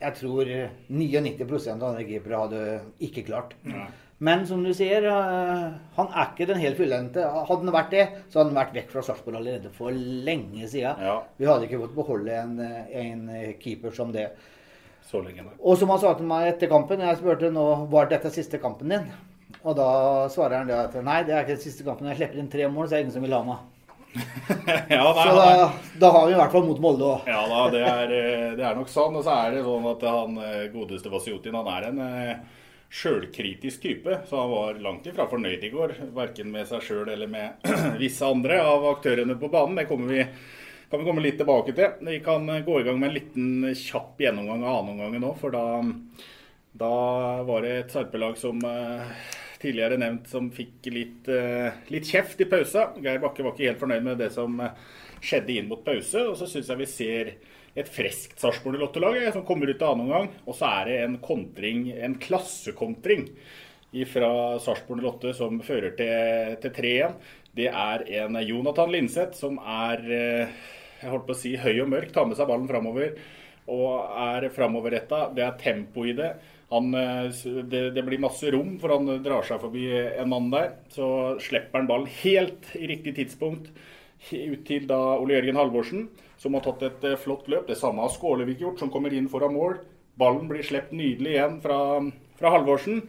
jeg 0.00 0.16
tror 0.16 0.52
99% 0.88 1.74
av 1.74 1.90
andre 1.90 2.06
keepere 2.08 2.44
hadde 2.44 2.62
ikke 3.04 3.26
klart. 3.26 3.52
Ja. 3.68 3.88
Men 4.20 4.42
som 4.46 4.60
du 4.64 4.68
sier, 4.76 5.04
eh, 5.08 5.66
han 5.96 6.08
er 6.12 6.26
ikke 6.26 6.46
den 6.50 6.60
helt 6.60 6.76
fullendte. 6.76 7.24
Hadde 7.24 7.64
han 7.64 7.72
vært 7.72 7.94
det, 7.94 8.02
så 8.28 8.40
hadde 8.40 8.50
han 8.50 8.58
vært 8.58 8.74
vekk 8.76 8.90
fra 8.92 9.04
Sarpsborg 9.06 9.38
allerede 9.38 9.72
for 9.72 9.96
lenge 9.96 10.68
siden. 10.68 11.00
Ja. 11.00 11.14
Vi 11.40 11.48
hadde 11.48 11.64
ikke 11.64 11.80
fått 11.86 11.94
beholde 11.96 12.36
en, 12.36 12.58
en, 12.60 13.22
keeper 13.62 13.96
som 13.96 14.12
det. 14.12 14.28
Så 15.08 15.22
lenge 15.24 15.46
da. 15.46 15.54
Og 15.64 15.80
som 15.80 15.88
han 15.90 16.02
sa 16.02 16.12
til 16.18 16.28
meg 16.28 16.50
etter 16.50 16.68
kampen, 16.70 17.00
jeg 17.00 17.16
spurte 17.18 17.48
nå 17.54 17.64
var 17.90 18.12
dette 18.12 18.28
siste 18.34 18.60
kampen 18.60 18.92
din. 18.92 19.08
Og 19.64 19.72
da 19.78 19.88
svarer 20.32 20.60
han 20.60 20.68
det 20.68 20.76
at 20.76 21.00
nei, 21.00 21.22
det 21.24 21.34
er 21.34 21.46
ikke 21.46 21.56
den 21.56 21.64
siste 21.64 21.88
kampen. 21.88 22.12
Jeg 22.12 22.20
slipper 22.20 22.44
inn 22.44 22.52
tre 22.52 22.68
mål, 22.68 22.90
så 22.90 22.94
er 22.94 23.00
det 23.00 23.06
ingen 23.08 23.16
som 23.16 23.24
vil 23.24 23.38
ha 23.38 23.40
meg. 23.48 23.64
ja, 24.88 25.12
nei, 25.14 25.24
så 25.24 25.34
da, 25.36 25.72
da, 25.98 26.10
har 26.10 26.26
vi 26.26 26.32
i 26.32 26.38
hvert 26.38 26.52
fall 26.52 26.64
mot 26.66 26.80
Molde 26.82 27.06
òg. 27.06 27.28
ja 27.30 27.42
da, 27.46 27.60
det 27.70 27.82
er, 27.86 28.14
eh, 28.14 28.46
det 28.58 28.64
er, 28.64 28.78
nok 28.78 28.90
sånn. 28.90 29.18
Og 29.20 29.26
så 29.26 29.36
er 29.36 29.54
det 29.54 29.66
sånn 29.66 29.86
at 29.90 30.06
han 30.08 30.40
eh, 30.42 30.64
godeste 30.72 31.12
Vasjutin, 31.12 31.58
han 31.58 31.70
er 31.70 31.90
en 31.90 32.00
sjølkritisk 32.90 33.84
type, 33.84 34.16
så 34.26 34.40
han 34.40 34.50
var 34.50 34.80
langt 34.82 35.06
ifra 35.06 35.28
fornøyd 35.30 35.62
i 35.62 35.70
går. 35.70 35.94
Verken 36.16 36.50
med 36.50 36.66
seg 36.70 36.82
sjøl 36.82 37.12
eller 37.12 37.30
med 37.30 37.70
visse 38.02 38.26
andre 38.26 38.58
av 38.66 38.88
aktørene 38.96 39.38
på 39.38 39.52
banen. 39.52 39.78
Det 39.78 39.86
kommer 39.90 40.10
vi, 40.10 40.24
kan 40.90 41.02
vi 41.02 41.06
komme 41.06 41.24
litt 41.24 41.38
tilbake 41.38 41.76
til. 41.76 41.94
Vi 42.10 42.18
kan 42.26 42.50
gå 42.66 42.80
i 42.80 42.88
gang 42.88 42.98
med 42.98 43.12
en 43.12 43.18
liten 43.20 43.78
kjapp 43.78 44.18
gjennomgang 44.18 44.66
av 44.66 44.80
annenomgangen 44.80 45.22
nå. 45.22 45.36
For 45.38 45.54
da, 45.54 45.64
da, 46.82 46.94
var 47.46 47.62
det 47.62 47.76
et 47.76 47.94
Sarpelag 47.94 48.34
som 48.42 48.58
tidligere 49.60 49.98
nevnt 50.00 50.28
som 50.30 50.48
fikk 50.54 50.88
litt, 50.92 51.28
uh, 51.28 51.70
litt, 51.92 52.08
kjeft 52.08 52.40
i 52.42 52.48
pausa. 52.50 52.90
Geir 53.02 53.22
Bakke 53.22 53.44
var 53.44 53.54
ikke 53.54 53.68
helt 53.68 53.82
fornøyd 53.82 54.06
med 54.06 54.20
det 54.22 54.30
som 54.34 54.58
uh, 54.62 54.74
skjedde 55.20 55.56
inn 55.56 55.70
mot 55.70 55.82
pause. 55.84 56.26
Og 56.32 56.38
så 56.40 56.48
syns 56.50 56.70
jeg 56.72 56.80
vi 56.80 56.90
ser 56.90 57.32
et 57.78 57.90
friskt 57.90 58.40
Sarpsborg 58.42 58.80
Lottolag 58.80 59.20
som 59.34 59.44
kommer 59.46 59.70
ut 59.70 59.82
av 59.82 59.94
annen 59.94 60.08
omgang. 60.08 60.30
Og 60.46 60.56
så 60.58 60.70
er 60.80 60.90
det 60.90 60.96
en 61.04 61.18
kontring, 61.22 61.90
en 61.94 62.16
klassekontring 62.20 63.28
fra 64.10 64.32
Sarpsborg 64.62 65.02
Lotte 65.04 65.34
som 65.36 65.60
fører 65.66 65.94
til, 65.98 66.56
til 66.62 66.74
3-1. 66.76 67.16
Det 67.58 67.68
er 67.70 68.06
en 68.22 68.38
Jonathan 68.46 68.92
Linseth 68.94 69.38
som 69.38 69.56
er 69.58 70.04
eh, 70.14 70.60
jeg 71.00 71.10
holdt 71.10 71.26
på 71.26 71.34
å 71.34 71.38
si, 71.38 71.54
høy 71.58 71.80
og 71.82 71.88
mørk, 71.90 72.10
tar 72.14 72.26
med 72.28 72.38
seg 72.38 72.48
ballen 72.50 72.68
framover 72.68 73.14
og 73.70 74.10
er 74.20 74.48
framoverretta. 74.54 75.28
Det 75.36 75.44
er 75.46 75.60
tempo 75.60 76.04
i 76.08 76.16
det. 76.18 76.32
Han, 76.70 76.90
eh, 76.94 77.30
det. 77.70 77.84
det. 77.94 78.04
blir 78.06 78.22
masse 78.22 78.50
rom, 78.54 78.76
for 78.82 78.96
han 78.96 79.22
drar 79.24 79.46
seg 79.46 79.62
forbi 79.62 79.86
en 79.94 80.30
mann 80.30 80.50
der. 80.52 80.74
Så 80.94 81.38
slipper 81.42 81.80
han 81.80 81.90
ballen 81.90 82.10
helt 82.22 82.68
i 82.78 82.90
riktig 82.90 83.16
tidspunkt 83.18 83.72
ut 84.30 84.66
til 84.68 84.84
da 84.90 84.98
Ole 85.16 85.38
Jørgen 85.38 85.56
Halvorsen 85.56 86.10
som 86.40 86.56
har 86.56 86.64
tatt 86.64 86.84
et 86.86 87.04
eh, 87.04 87.18
flott 87.20 87.48
løp. 87.52 87.66
Det 87.68 87.78
samme 87.78 88.04
har 88.04 88.12
Skålevik 88.14 88.62
gjort, 88.62 88.80
som 88.80 88.92
kommer 88.92 89.12
inn 89.12 89.28
foran 89.28 89.54
mål. 89.54 89.80
Ballen 90.20 90.48
blir 90.48 90.64
sluppet 90.64 90.96
nydelig 90.96 91.34
igjen 91.36 91.58
fra, 91.64 91.80
fra 92.40 92.52
Halvorsen 92.54 93.02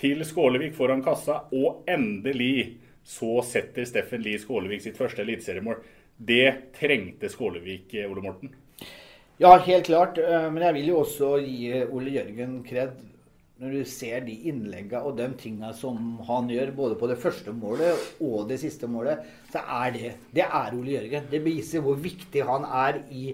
til 0.00 0.24
Skålevik 0.24 0.76
foran 0.76 1.04
kassa, 1.04 1.42
og 1.52 1.84
endelig 1.90 2.78
så 3.08 3.42
setter 3.44 3.88
Steffen 3.88 4.24
Lie 4.24 4.40
Skålevik 4.40 4.84
sitt 4.84 4.96
første 5.00 5.24
eliteseriemål. 5.24 5.82
Det 6.16 6.72
trengte 6.78 7.30
Skålevik, 7.32 7.92
eh, 7.94 8.08
Ole 8.08 8.24
Morten. 8.24 8.56
Ja, 9.38 9.52
helt 9.62 9.86
klart. 9.86 10.18
Eh, 10.18 10.48
men 10.50 10.64
jeg 10.66 10.74
vil 10.74 10.88
jo 10.90 11.02
også 11.04 11.36
gi 11.38 11.70
Ole 11.94 12.10
Jørgen 12.16 12.58
kred 12.66 12.96
når 13.58 13.72
du 13.74 13.90
ser 13.90 14.22
de 14.26 14.34
innleggene 14.50 15.00
og 15.02 15.16
de 15.18 15.26
tingene 15.38 15.72
som 15.74 16.18
han 16.28 16.50
gjør, 16.50 16.70
både 16.74 16.96
på 16.98 17.08
det 17.10 17.16
første 17.18 17.50
målet 17.54 18.02
og 18.22 18.44
det 18.50 18.60
siste 18.62 18.86
målet, 18.90 19.24
så 19.50 19.62
er 19.82 19.94
det 19.94 20.12
Det 20.34 20.44
er 20.44 20.74
Ole 20.74 20.92
Jørgen. 20.94 21.30
Det 21.30 21.40
viser 21.42 21.82
hvor 21.82 21.98
viktig 21.98 22.44
han 22.46 22.66
er 22.66 23.00
i 23.10 23.32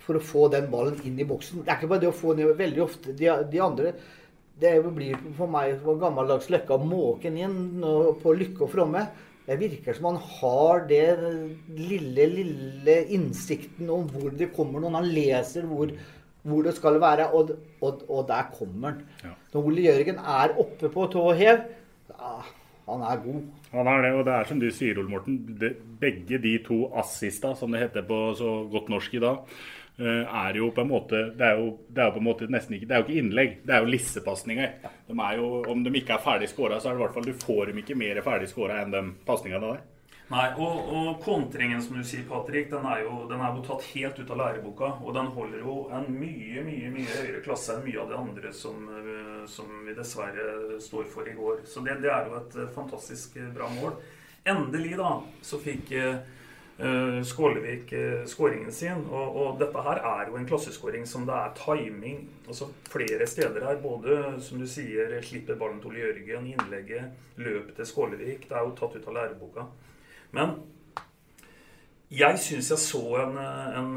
for 0.00 0.16
å 0.16 0.22
få 0.24 0.48
den 0.54 0.70
ballen 0.72 0.98
inn 1.06 1.18
i 1.18 1.26
boksen. 1.28 1.62
Det 1.62 1.70
er 1.70 1.78
ikke 1.78 1.90
bare 1.90 2.02
det 2.06 2.10
å 2.10 2.16
få 2.16 2.34
den 2.38 2.54
veldig 2.58 2.82
ofte. 2.82 3.14
De, 3.14 3.26
de 3.26 3.60
andre 3.62 3.92
Det 4.60 4.74
blir 4.94 5.18
for 5.36 5.50
meg 5.50 5.78
på 5.82 5.94
gammeldags 5.98 6.50
løkka 6.52 6.78
Måken 6.78 6.90
måke 6.90 7.30
inn 7.42 8.16
på 8.22 8.38
lykke 8.38 8.66
og 8.66 8.70
fromme. 8.70 9.06
Det 9.50 9.58
virker 9.58 9.96
som 9.96 10.12
han 10.12 10.20
har 10.38 10.84
det 10.86 11.04
lille, 11.74 12.26
lille 12.30 12.96
innsikten 13.16 13.90
om 13.90 14.06
hvor 14.12 14.30
det 14.30 14.52
kommer 14.54 14.78
noen. 14.78 15.00
Han 15.00 15.10
leser 15.10 15.66
hvor 15.66 15.90
hvor 16.42 16.64
det 16.64 16.72
skal 16.76 16.96
være, 17.00 17.30
og, 17.36 17.50
og, 17.84 18.04
og 18.08 18.28
der 18.28 18.46
kommer 18.56 18.94
han. 18.94 19.00
Ja. 19.24 19.34
Når 19.52 19.66
Ole 19.70 19.82
Jørgen 19.84 20.20
er 20.22 20.54
oppe 20.62 20.88
på 20.92 21.06
tå 21.12 21.24
hev, 21.36 21.64
ja, 22.12 22.30
han 22.88 23.02
er 23.04 23.24
god. 23.24 23.42
Han 23.70 23.86
er 23.86 24.02
det, 24.02 24.14
og 24.18 24.24
det 24.26 24.32
er 24.34 24.48
som 24.48 24.60
du 24.60 24.66
sier, 24.74 24.98
Ole 24.98 25.12
Morten. 25.12 25.36
Begge 26.00 26.40
de 26.42 26.56
to 26.66 26.88
assista, 26.98 27.52
som 27.58 27.70
det 27.70 27.84
heter 27.84 28.06
på 28.08 28.18
så 28.38 28.54
godt 28.70 28.90
norsk 28.90 29.14
i 29.14 29.22
dag, 29.22 29.52
eh, 30.00 30.24
er 30.42 30.58
jo 30.58 30.72
på 30.74 30.82
en 30.82 30.90
måte 30.90 31.20
Det 31.36 31.46
er 31.46 31.60
jo, 31.60 31.78
det 31.88 32.02
er 32.02 32.10
jo 32.10 32.16
på 32.16 32.22
en 32.22 32.28
måte 32.30 32.50
nesten 32.50 32.74
ikke 32.74 32.88
Det 32.88 32.96
er 32.96 33.02
jo 33.02 33.06
ikke 33.06 33.22
innlegg, 33.22 33.56
det 33.66 33.74
er 33.74 33.84
jo 33.84 33.92
lissepasninger. 33.94 34.72
Ja. 34.82 34.90
Om 35.70 35.84
de 35.84 35.94
ikke 35.94 36.14
er 36.14 36.26
ferdig 36.26 36.48
skåra, 36.50 36.80
så 36.80 36.90
er 36.90 36.92
det 36.94 37.00
i 37.00 37.04
hvert 37.04 37.14
fall 37.14 37.30
du 37.30 37.44
får 37.46 37.66
dem 37.70 37.78
ikke 37.78 37.98
mer 37.98 38.22
ferdig 38.26 38.50
skåra 38.50 38.82
enn 38.82 38.90
de 38.90 39.04
pasningene 39.26 39.72
der. 39.74 39.86
Nei, 40.30 40.44
og, 40.62 40.90
og, 40.94 41.08
kontringen, 41.24 41.80
som 41.82 41.96
du 41.98 42.04
sier, 42.06 42.22
Patrick, 42.28 42.68
den 42.70 42.84
er, 42.86 43.00
jo, 43.02 43.24
den 43.26 43.40
er 43.42 43.50
jo 43.50 43.64
tatt 43.66 43.82
helt 43.90 44.18
ut 44.20 44.28
av 44.30 44.38
læreboka. 44.38 44.92
Og 45.02 45.14
den 45.16 45.30
holder 45.34 45.64
jo 45.64 45.74
en 45.96 46.06
mye, 46.14 46.62
mye 46.62 46.90
mye 46.94 47.16
høyere 47.16 47.40
klasse 47.42 47.74
enn 47.74 47.82
mye 47.88 47.98
av 47.98 48.12
det 48.12 48.20
andre 48.20 48.52
som, 48.54 48.84
eh, 48.94 49.40
som 49.50 49.72
vi 49.88 49.96
dessverre 49.96 50.78
står 50.82 51.08
for 51.10 51.26
i 51.26 51.34
går. 51.34 51.64
Så 51.66 51.82
det, 51.82 51.98
det, 52.04 52.12
er 52.14 52.30
jo 52.30 52.38
et 52.38 52.54
eh, 52.62 52.70
fantastisk 52.76 53.40
eh, 53.42 53.50
bra 53.56 53.72
mål. 53.74 53.98
Endelig, 54.54 54.94
da, 55.02 55.10
så 55.44 55.58
fikk 55.60 55.90
uh, 55.98 57.18
Skålevik 57.26 57.90
uh, 57.92 58.22
skåringen 58.30 58.70
sin. 58.72 59.02
Og, 59.10 59.34
og, 59.34 59.50
dette 59.60 59.82
her 59.84 59.98
er 60.14 60.30
jo 60.30 60.38
en 60.38 60.46
klasseskåring 60.48 61.10
som 61.10 61.26
det 61.28 61.34
er 61.36 61.52
timing 61.58 62.22
altså 62.46 62.70
flere 62.86 63.26
steder 63.28 63.66
her. 63.66 63.82
Både, 63.82 64.22
som 64.46 64.62
du 64.62 64.70
sier, 64.70 65.18
slipper 65.26 65.58
ballen 65.58 65.82
til 65.82 65.90
Ole 65.90 66.06
Jørgen, 66.06 66.48
innlegget, 66.54 67.20
løpet 67.42 67.76
til 67.82 67.94
Skålevik. 67.96 68.46
Det 68.46 68.56
er 68.56 68.62
jo 68.62 68.76
tatt 68.78 68.94
ut 68.94 69.10
av 69.10 69.24
læreboka. 69.24 69.72
Men 70.36 70.58
Jeg 72.10 72.38
syns 72.42 72.70
jeg 72.72 72.82
så 72.82 73.02
en, 73.22 73.36
en, 73.38 73.90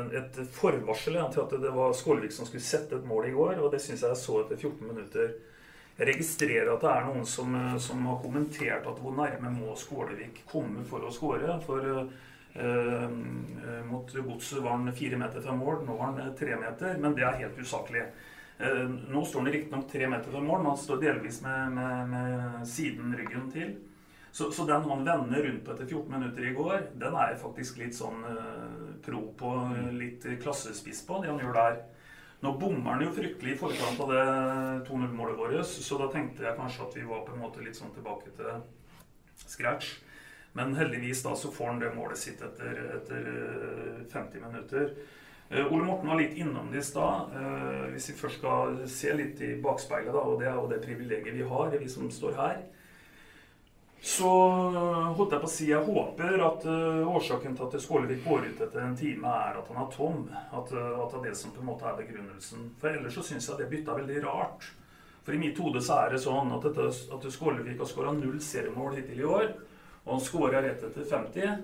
en, 0.00 0.10
et 0.20 0.40
forvarsel 0.52 1.16
ja, 1.16 1.28
til 1.32 1.46
at 1.46 1.54
det 1.62 1.70
var 1.72 1.94
Skålevik 1.96 2.34
som 2.36 2.48
skulle 2.48 2.64
sette 2.64 2.98
et 2.98 3.06
mål 3.08 3.30
i 3.30 3.32
går. 3.32 3.54
Og 3.62 3.72
det 3.72 3.80
syns 3.80 4.04
jeg 4.04 4.12
jeg 4.12 4.20
så 4.20 4.42
etter 4.42 4.60
14 4.60 4.84
minutter. 4.84 5.30
Jeg 6.00 6.08
registrerer 6.08 6.68
at 6.72 6.84
det 6.84 6.90
er 6.92 7.08
noen 7.08 7.24
som, 7.28 7.56
som 7.80 8.04
har 8.08 8.20
kommentert 8.22 8.86
at 8.88 9.00
hvor 9.00 9.16
nærme 9.16 9.52
må 9.52 9.74
Skålevik 9.76 10.42
komme 10.48 10.84
for 10.88 11.04
å 11.04 11.12
skåre. 11.12 11.56
For 11.64 11.88
eh, 11.88 13.08
mot 13.88 14.12
Godset 14.12 14.62
var 14.64 14.78
han 14.78 14.92
fire 14.96 15.18
meter 15.20 15.44
fra 15.44 15.56
mål, 15.56 15.82
nå 15.84 15.96
var 15.98 16.12
han 16.12 16.34
tre 16.36 16.56
meter. 16.60 16.96
Men 17.00 17.16
det 17.16 17.24
er 17.24 17.42
helt 17.42 17.60
usaklig. 17.60 18.06
Eh, 18.60 18.86
nå 19.08 19.24
står 19.24 19.44
han 19.44 19.52
riktignok 19.52 19.86
tre 19.92 20.08
meter 20.08 20.32
fra 20.32 20.40
mål, 20.44 20.62
men 20.62 20.72
han 20.74 20.80
står 20.84 21.00
delvis 21.04 21.40
med, 21.44 21.76
med, 21.76 22.10
med 22.12 22.66
siden 22.68 23.16
ryggen 23.16 23.48
til. 23.52 23.76
Så, 24.32 24.52
så, 24.52 24.64
den 24.66 24.82
han 24.86 25.04
vender 25.04 25.42
rundt 25.42 25.64
på 25.66 25.72
etter 25.74 25.86
14 25.88 26.12
minutter 26.12 26.44
i 26.46 26.52
går, 26.54 26.84
den 27.02 27.16
er 27.18 27.32
jeg 27.32 27.40
faktisk 27.42 27.80
litt 27.80 27.96
sånn 27.96 28.20
uh, 28.22 28.92
pro 29.02 29.24
på, 29.36 29.54
litt 29.96 30.26
klassespiss 30.42 31.02
på, 31.06 31.18
det 31.22 31.32
han 31.32 31.40
gjør 31.42 31.56
der. 31.56 31.80
Nå 32.40 32.54
bommer 32.60 32.94
han 32.94 33.02
jo 33.04 33.10
fryktelig 33.12 33.56
i 33.56 33.58
forkant 33.60 33.98
av 34.00 34.12
det 34.14 34.20
2-0-målet 34.88 35.36
vårt, 35.36 35.58
så 35.66 35.98
da 36.00 36.06
tenkte 36.12 36.46
jeg 36.46 36.56
kanskje 36.56 36.86
at 36.86 36.96
vi 36.96 37.08
var 37.08 37.26
på 37.26 37.34
en 37.34 37.42
måte 37.42 37.64
litt 37.64 37.76
sånn 37.76 37.92
tilbake 37.96 38.32
til 38.38 38.62
scratch. 39.42 39.98
Men 40.56 40.72
heldigvis 40.74 41.22
da 41.26 41.34
så 41.38 41.50
får 41.52 41.72
han 41.72 41.82
det 41.82 41.92
målet 41.94 42.18
sitt 42.18 42.40
etter, 42.42 42.78
etter 42.96 43.28
50 44.10 44.14
eh, 44.38 44.46
minutter. 44.46 44.94
Uh, 45.50 45.66
Ole 45.66 45.84
Morten 45.84 46.10
var 46.10 46.18
litt 46.22 46.38
innom 46.38 46.70
det 46.72 46.80
i 46.80 46.86
stad. 46.86 47.34
Uh, 47.34 47.86
hvis 47.92 48.08
vi 48.12 48.18
først 48.18 48.40
skal 48.40 48.80
se 48.90 49.14
litt 49.18 49.42
i 49.46 49.56
bakspeilet, 49.62 50.14
da, 50.14 50.22
og 50.22 50.40
det 50.40 50.48
er 50.50 50.58
jo 50.58 50.70
det 50.70 50.82
privilegiet 50.86 51.36
vi 51.36 51.46
har, 51.50 51.74
vi 51.74 51.90
som 51.90 52.10
står 52.14 52.38
her 52.38 52.60
så 54.02 54.28
holdt 55.16 55.34
jeg 55.34 55.42
på 55.42 55.48
å 55.48 55.52
si 55.52 55.66
jeg 55.68 55.84
håper 55.84 56.40
at 56.40 56.62
uh, 56.64 57.08
årsaken 57.12 57.56
til 57.56 57.66
at 57.66 57.82
Skålevik 57.84 58.22
går 58.24 58.46
ut 58.48 58.62
etter 58.64 58.80
en 58.80 58.96
time, 58.96 59.28
er 59.28 59.58
at 59.60 59.66
han 59.68 59.80
er 59.82 59.90
tom. 59.92 60.22
At, 60.56 60.72
uh, 60.72 61.02
at 61.04 61.12
det 61.12 61.18
er 61.20 61.26
det 61.28 61.36
som 61.36 61.52
på 61.52 61.60
en 61.60 61.68
måte 61.68 61.88
er 61.88 61.98
begrunnelsen. 61.98 62.70
For 62.80 62.94
ellers 62.94 63.18
så 63.18 63.26
syns 63.28 63.50
jeg 63.50 63.60
det 63.60 63.68
bytta 63.72 63.98
veldig 63.98 64.22
rart. 64.24 64.70
For 65.26 65.36
i 65.36 65.42
mitt 65.42 65.60
hode 65.60 65.82
så 65.84 65.98
er 66.00 66.14
det 66.14 66.22
sånn 66.24 66.48
at, 66.56 66.64
dette, 66.64 66.88
at 67.12 67.28
Skålevik 67.34 67.82
har 67.82 67.90
skåra 67.90 68.14
null 68.16 68.40
seriemål 68.40 68.96
hittil 68.96 69.20
i 69.20 69.28
år, 69.28 69.52
og 70.06 70.14
han 70.14 70.24
skåra 70.24 70.64
rett 70.64 70.88
etter 70.88 71.04
50. 71.04 71.60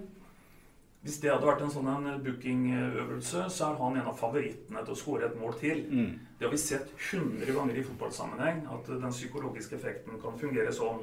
Hvis 1.06 1.20
det 1.22 1.30
hadde 1.30 1.46
vært 1.46 1.60
en 1.62 1.70
sånn 1.72 2.08
bookingøvelse, 2.24 3.46
så 3.54 3.68
er 3.70 3.76
han 3.80 3.96
en 3.96 4.08
av 4.10 4.16
favorittene 4.18 4.80
til 4.84 4.92
å 4.92 4.98
skåre 4.98 5.28
et 5.28 5.36
mål 5.38 5.54
til. 5.60 5.84
Mm. 5.86 6.08
Det 6.36 6.44
har 6.44 6.52
vi 6.52 6.58
sett 6.60 6.90
100 6.98 7.48
ganger 7.54 7.78
i 7.78 7.84
fotballsammenheng, 7.86 8.64
at 8.74 8.90
den 8.90 9.14
psykologiske 9.14 9.78
effekten 9.78 10.18
kan 10.20 10.36
fungere 10.40 10.74
sånn. 10.74 11.00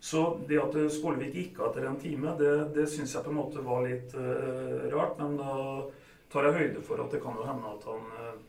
Så 0.00 0.40
det 0.48 0.56
at 0.58 0.76
Skålevik 0.92 1.34
gikk 1.36 1.58
av 1.60 1.70
etter 1.70 1.86
en 1.90 1.98
time, 2.00 2.32
det, 2.38 2.52
det 2.74 2.86
syns 2.88 3.12
jeg 3.14 3.24
på 3.24 3.32
en 3.34 3.36
måte 3.36 3.64
var 3.64 3.84
litt 3.84 4.14
uh, 4.16 4.88
rart. 4.92 5.20
Men 5.20 5.36
da 5.36 5.56
tar 6.32 6.48
jeg 6.48 6.56
høyde 6.56 6.84
for 6.86 7.02
at 7.04 7.12
det 7.12 7.20
kan 7.20 7.36
jo 7.36 7.44
hende 7.44 7.74
at 7.74 7.84
han 7.90 8.06
uh, 8.16 8.40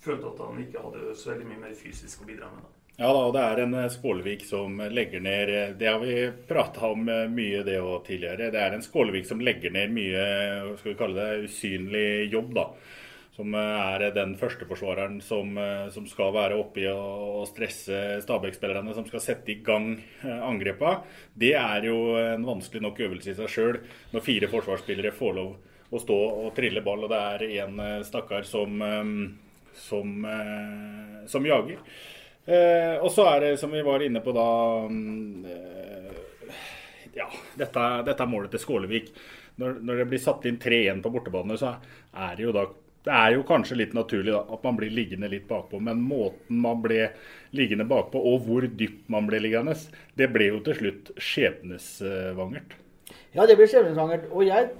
følte 0.00 0.32
at 0.32 0.40
han 0.46 0.64
ikke 0.64 0.86
hadde 0.86 1.12
så 1.12 1.34
veldig 1.34 1.50
mye 1.50 1.62
mer 1.66 1.76
fysisk 1.76 2.24
å 2.24 2.30
bidra 2.30 2.48
med. 2.48 2.64
Da. 2.64 2.72
Ja 2.96 3.10
da, 3.12 3.26
og 3.28 3.34
det 3.36 3.42
er 3.44 3.58
en 3.60 3.74
eh, 3.76 3.90
Skålevik 3.92 4.46
som 4.48 4.78
legger 4.80 5.20
ned 5.20 5.50
Det 5.76 5.88
har 5.90 5.98
vi 6.00 6.14
prata 6.48 6.94
om 6.94 7.02
mye 7.04 7.58
det 7.66 7.74
òg 7.76 8.06
tidligere. 8.06 8.48
Det 8.54 8.62
er 8.62 8.72
en 8.72 8.84
Skålevik 8.86 9.28
som 9.28 9.42
legger 9.44 9.74
ned 9.74 9.92
mye 9.92 10.22
skal 10.78 10.94
vi 10.94 10.96
kalle 10.96 11.18
det, 11.18 11.50
usynlig 11.50 12.06
jobb. 12.32 12.54
da 12.56 12.70
som 13.36 13.54
eh, 13.54 13.60
er 13.60 14.14
den 14.16 14.34
førsteforsvareren 14.40 15.20
som, 15.24 15.56
eh, 15.60 15.86
som 15.92 16.06
skal 16.08 16.32
være 16.34 16.56
oppi 16.56 16.86
og, 16.88 17.44
stresse 17.50 18.22
Stabæk-spillerne 18.24 18.94
som 18.96 19.06
skal 19.08 19.22
sette 19.22 19.52
i 19.52 19.58
gang 19.64 19.92
eh, 20.24 20.40
angrepa. 20.40 21.02
Det 21.36 21.52
er 21.60 21.88
jo 21.90 22.16
en 22.16 22.46
vanskelig 22.48 22.86
nok 22.86 23.02
øvelse 23.06 23.34
i 23.34 23.36
seg 23.36 23.52
sjøl 23.52 23.80
når 24.14 24.24
fire 24.24 24.50
forsvarsspillere 24.52 25.12
får 25.16 25.36
lov 25.36 25.56
å 25.92 26.02
stå 26.02 26.16
og 26.46 26.54
trille 26.56 26.82
ball, 26.82 27.04
og 27.06 27.12
det 27.12 27.18
er 27.20 27.42
en 27.62 27.76
stakkar 28.02 28.42
som, 28.42 28.80
som, 29.78 30.24
som 31.30 31.46
jager. 31.46 31.78
Og 32.98 33.06
så 33.14 33.28
er 33.30 33.44
det, 33.44 33.50
som 33.60 33.70
vi 33.70 33.84
var 33.86 34.02
inne 34.02 34.18
på 34.24 34.34
da 34.34 34.48
Ja, 37.14 37.28
dette, 37.54 37.84
dette 38.08 38.18
er 38.18 38.32
målet 38.32 38.50
til 38.56 38.64
Skålevik. 38.64 39.12
Når, 39.62 39.78
når 39.86 40.02
det 40.02 40.08
blir 40.10 40.24
satt 40.26 40.50
inn 40.50 40.58
3-1 40.58 41.04
på 41.06 41.14
bortebane, 41.14 41.54
så 41.54 41.76
er 42.10 42.34
det 42.34 42.48
jo 42.48 42.56
da 42.58 42.66
det 43.06 43.14
er 43.14 43.36
jo 43.36 43.44
kanskje 43.46 43.78
litt 43.78 43.92
naturlig 43.94 44.32
da, 44.34 44.40
at 44.50 44.64
man 44.66 44.78
blir 44.80 44.90
liggende 44.90 45.28
litt 45.30 45.46
bakpå, 45.46 45.78
men 45.78 46.00
måten 46.02 46.58
man 46.64 46.80
ble 46.82 47.12
liggende 47.54 47.86
bakpå, 47.86 48.18
og 48.18 48.48
hvor 48.48 48.66
dypt 48.66 49.06
man 49.12 49.28
ble 49.30 49.38
liggende, 49.44 49.76
det 50.18 50.26
ble 50.34 50.50
jo 50.50 50.58
til 50.66 50.78
slutt 50.80 51.12
skjebnesvangert. 51.22 52.74
Ja, 53.36 53.46
det 53.46 53.54
ble 53.60 53.68
skjebnesvangert. 53.70 54.26
Og 54.34 54.48
jeg 54.48 54.72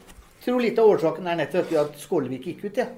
tror 0.42 0.62
litt 0.64 0.80
av 0.82 0.90
årsaken 0.96 1.30
er 1.30 1.38
nettopp 1.38 1.70
at 1.78 2.00
Skålevik 2.02 2.50
gikk 2.50 2.66
ut. 2.66 2.82
Ja. 2.82 2.88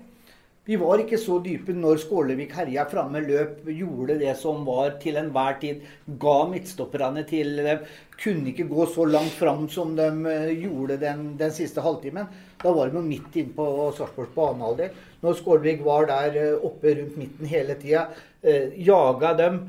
Vi 0.69 0.77
var 0.77 1.01
ikke 1.01 1.17
så 1.17 1.39
dype 1.41 1.73
når 1.73 1.97
Skålevik 2.03 2.51
herja 2.53 2.83
framme, 2.91 3.23
løp, 3.25 3.63
gjorde 3.73 4.19
det 4.21 4.35
som 4.37 4.67
var 4.67 4.99
til 5.01 5.17
enhver 5.17 5.55
tid. 5.63 5.87
Ga 6.21 6.35
midtstopperne 6.51 7.23
til 7.31 7.55
dem. 7.65 7.87
Kunne 8.21 8.51
ikke 8.51 8.67
gå 8.69 8.85
så 8.93 9.07
langt 9.09 9.33
fram 9.39 9.65
som 9.73 9.95
de 9.97 10.11
eh, 10.29 10.53
gjorde 10.67 10.99
den, 11.01 11.23
den 11.41 11.55
siste 11.57 11.81
halvtimen. 11.81 12.29
Da 12.61 12.75
var 12.77 12.93
de 12.93 13.01
midt 13.01 13.39
inne 13.41 13.57
på 13.57 13.89
Sarpsborgs 13.97 14.35
banehalvdel. 14.37 14.93
Når 15.25 15.39
Skålevik 15.41 15.81
var 15.89 16.05
der 16.13 16.37
eh, 16.37 16.69
oppe 16.69 16.93
rundt 17.01 17.17
midten 17.17 17.49
hele 17.49 17.79
tida, 17.81 18.11
eh, 18.45 18.69
jaga 18.77 19.33
dem 19.41 19.63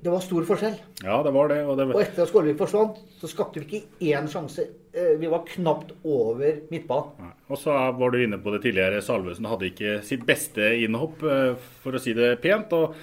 det 0.00 0.08
var 0.08 0.22
stor 0.24 0.44
forskjell. 0.48 0.76
Ja, 1.04 1.18
det 1.24 1.32
var 1.34 1.50
det. 1.52 1.58
Og, 1.68 1.74
det... 1.76 1.86
og 1.92 2.00
etter 2.00 2.24
at 2.24 2.30
Skålevik 2.30 2.60
forsvant, 2.60 3.00
så 3.20 3.28
skapte 3.28 3.60
vi 3.60 3.66
ikke 3.66 4.06
én 4.14 4.28
sjanse. 4.32 4.64
Eh, 4.96 5.12
vi 5.20 5.28
var 5.28 5.44
knapt 5.48 5.92
over 6.08 6.62
midtbanen. 6.72 7.34
Og 7.50 7.60
så 7.60 7.74
var 7.98 8.14
du 8.14 8.22
inne 8.22 8.40
på 8.40 8.54
det 8.54 8.62
tidligere. 8.64 9.02
Salvesen 9.04 9.48
hadde 9.50 9.68
ikke 9.68 9.98
sitt 10.06 10.24
beste 10.28 10.72
innhopp, 10.86 11.20
eh, 11.20 11.52
for 11.84 11.96
å 11.96 12.00
si 12.00 12.16
det 12.16 12.32
pent. 12.40 12.72
Og, 12.78 12.96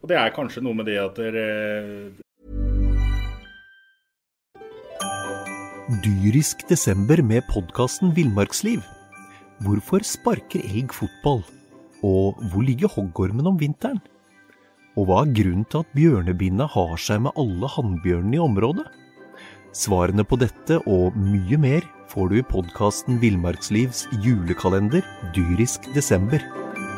og 0.00 0.08
det 0.08 0.16
er 0.16 0.34
kanskje 0.36 0.64
noe 0.64 0.80
med 0.80 0.88
det 0.88 0.96
at 1.02 1.20
dere 1.20 1.44
Dyrisk 6.04 6.66
desember 6.68 7.20
med 7.24 7.44
podkasten 7.48 8.12
Villmarksliv. 8.16 8.80
Hvorfor 9.64 10.04
sparker 10.04 10.64
elg 10.64 10.92
fotball? 10.96 11.42
Og 12.04 12.40
hvor 12.52 12.64
ligger 12.64 12.92
hoggormen 12.92 13.48
om 13.48 13.56
vinteren? 13.60 14.00
Og 14.98 15.04
hva 15.06 15.20
er 15.22 15.28
grunnen 15.30 15.66
til 15.70 15.84
at 15.84 15.90
bjørnebinna 15.94 16.64
har 16.72 16.96
seg 16.98 17.20
med 17.22 17.36
alle 17.38 17.68
hannbjørnene 17.70 18.34
i 18.34 18.40
området? 18.42 18.86
Svarene 19.70 20.24
på 20.26 20.34
dette 20.40 20.80
og 20.90 21.14
mye 21.14 21.58
mer 21.62 21.84
får 22.10 22.32
du 22.32 22.38
i 22.40 22.46
podkasten 22.50 23.20
Villmarkslivs 23.22 24.08
julekalender 24.24 25.04
dyrisk 25.36 25.86
desember, 25.94 26.42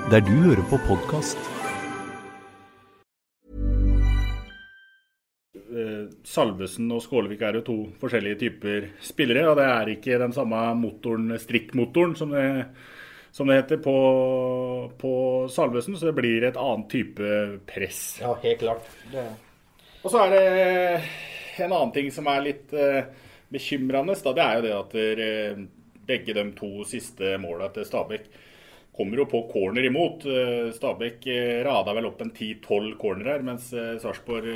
der 0.08 0.24
du 0.24 0.32
hører 0.46 0.64
på 0.70 0.78
podkast. 0.86 1.36
Eh, 5.52 6.08
Salvesen 6.24 6.88
og 6.96 7.04
Skålevik 7.04 7.44
er 7.44 7.60
jo 7.60 7.66
to 7.66 7.78
forskjellige 8.00 8.40
typer 8.46 8.88
spillere, 9.04 9.44
og 9.50 9.60
det 9.60 9.68
er 9.68 9.92
ikke 9.98 10.22
den 10.24 10.32
samme 10.32 10.62
motoren, 10.80 11.36
strikkmotoren 11.36 12.16
som 12.16 12.32
det 12.32 12.48
som 13.32 13.46
det 13.46 13.60
heter, 13.60 13.76
på, 13.76 13.96
på 14.98 15.12
Salvesen. 15.50 15.96
Så 15.96 16.10
det 16.10 16.16
blir 16.18 16.44
et 16.44 16.58
annet 16.58 16.90
type 16.90 17.32
press. 17.70 18.18
Ja, 18.22 18.34
helt 18.42 18.62
klart. 18.62 18.90
Det... 19.12 19.26
Og 20.00 20.12
så 20.12 20.24
er 20.24 20.34
det 20.34 20.44
en 21.60 21.72
annen 21.72 21.92
ting 21.94 22.10
som 22.14 22.28
er 22.32 22.44
litt 22.44 22.74
uh, 22.74 23.02
bekymrende. 23.52 24.16
Da, 24.24 24.34
det 24.36 24.44
er 24.46 24.58
jo 24.58 24.66
det 24.66 24.76
at 24.76 24.94
der, 24.96 25.24
uh, 25.56 25.96
begge 26.10 26.34
de 26.34 26.46
to 26.58 26.70
siste 26.88 27.36
måla 27.38 27.68
til 27.74 27.86
Stabæk 27.86 28.30
kommer 28.96 29.22
jo 29.22 29.28
på 29.30 29.44
corner 29.52 29.86
imot. 29.86 30.24
Uh, 30.26 30.70
Stabæk 30.74 31.28
rada 31.66 31.94
vel 31.96 32.08
opp 32.10 32.24
en 32.24 32.32
10-12 32.32 32.94
cornerer, 33.00 33.44
mens 33.46 33.70
Sarpsborg 33.70 34.48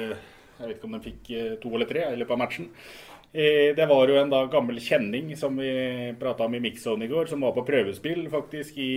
jeg 0.54 0.68
vet 0.68 0.76
ikke 0.76 0.86
om 0.86 0.94
de 0.94 1.02
fikk 1.02 1.28
to 1.60 1.70
eller 1.74 1.88
tre 1.90 2.04
i 2.12 2.18
løpet 2.18 2.34
av 2.36 2.38
matchen. 2.38 2.68
Eh, 3.34 3.74
det 3.74 3.86
var 3.86 4.06
jo 4.06 4.14
en 4.14 4.30
da 4.30 4.44
gammel 4.46 4.76
kjenning 4.78 5.32
som 5.34 5.56
vi 5.58 6.14
prata 6.20 6.44
om 6.46 6.52
i 6.54 6.60
Mixzone 6.62 7.08
i 7.08 7.10
går, 7.10 7.26
som 7.26 7.42
var 7.42 7.50
på 7.56 7.64
prøvespill 7.66 8.28
faktisk 8.30 8.76
i, 8.78 8.92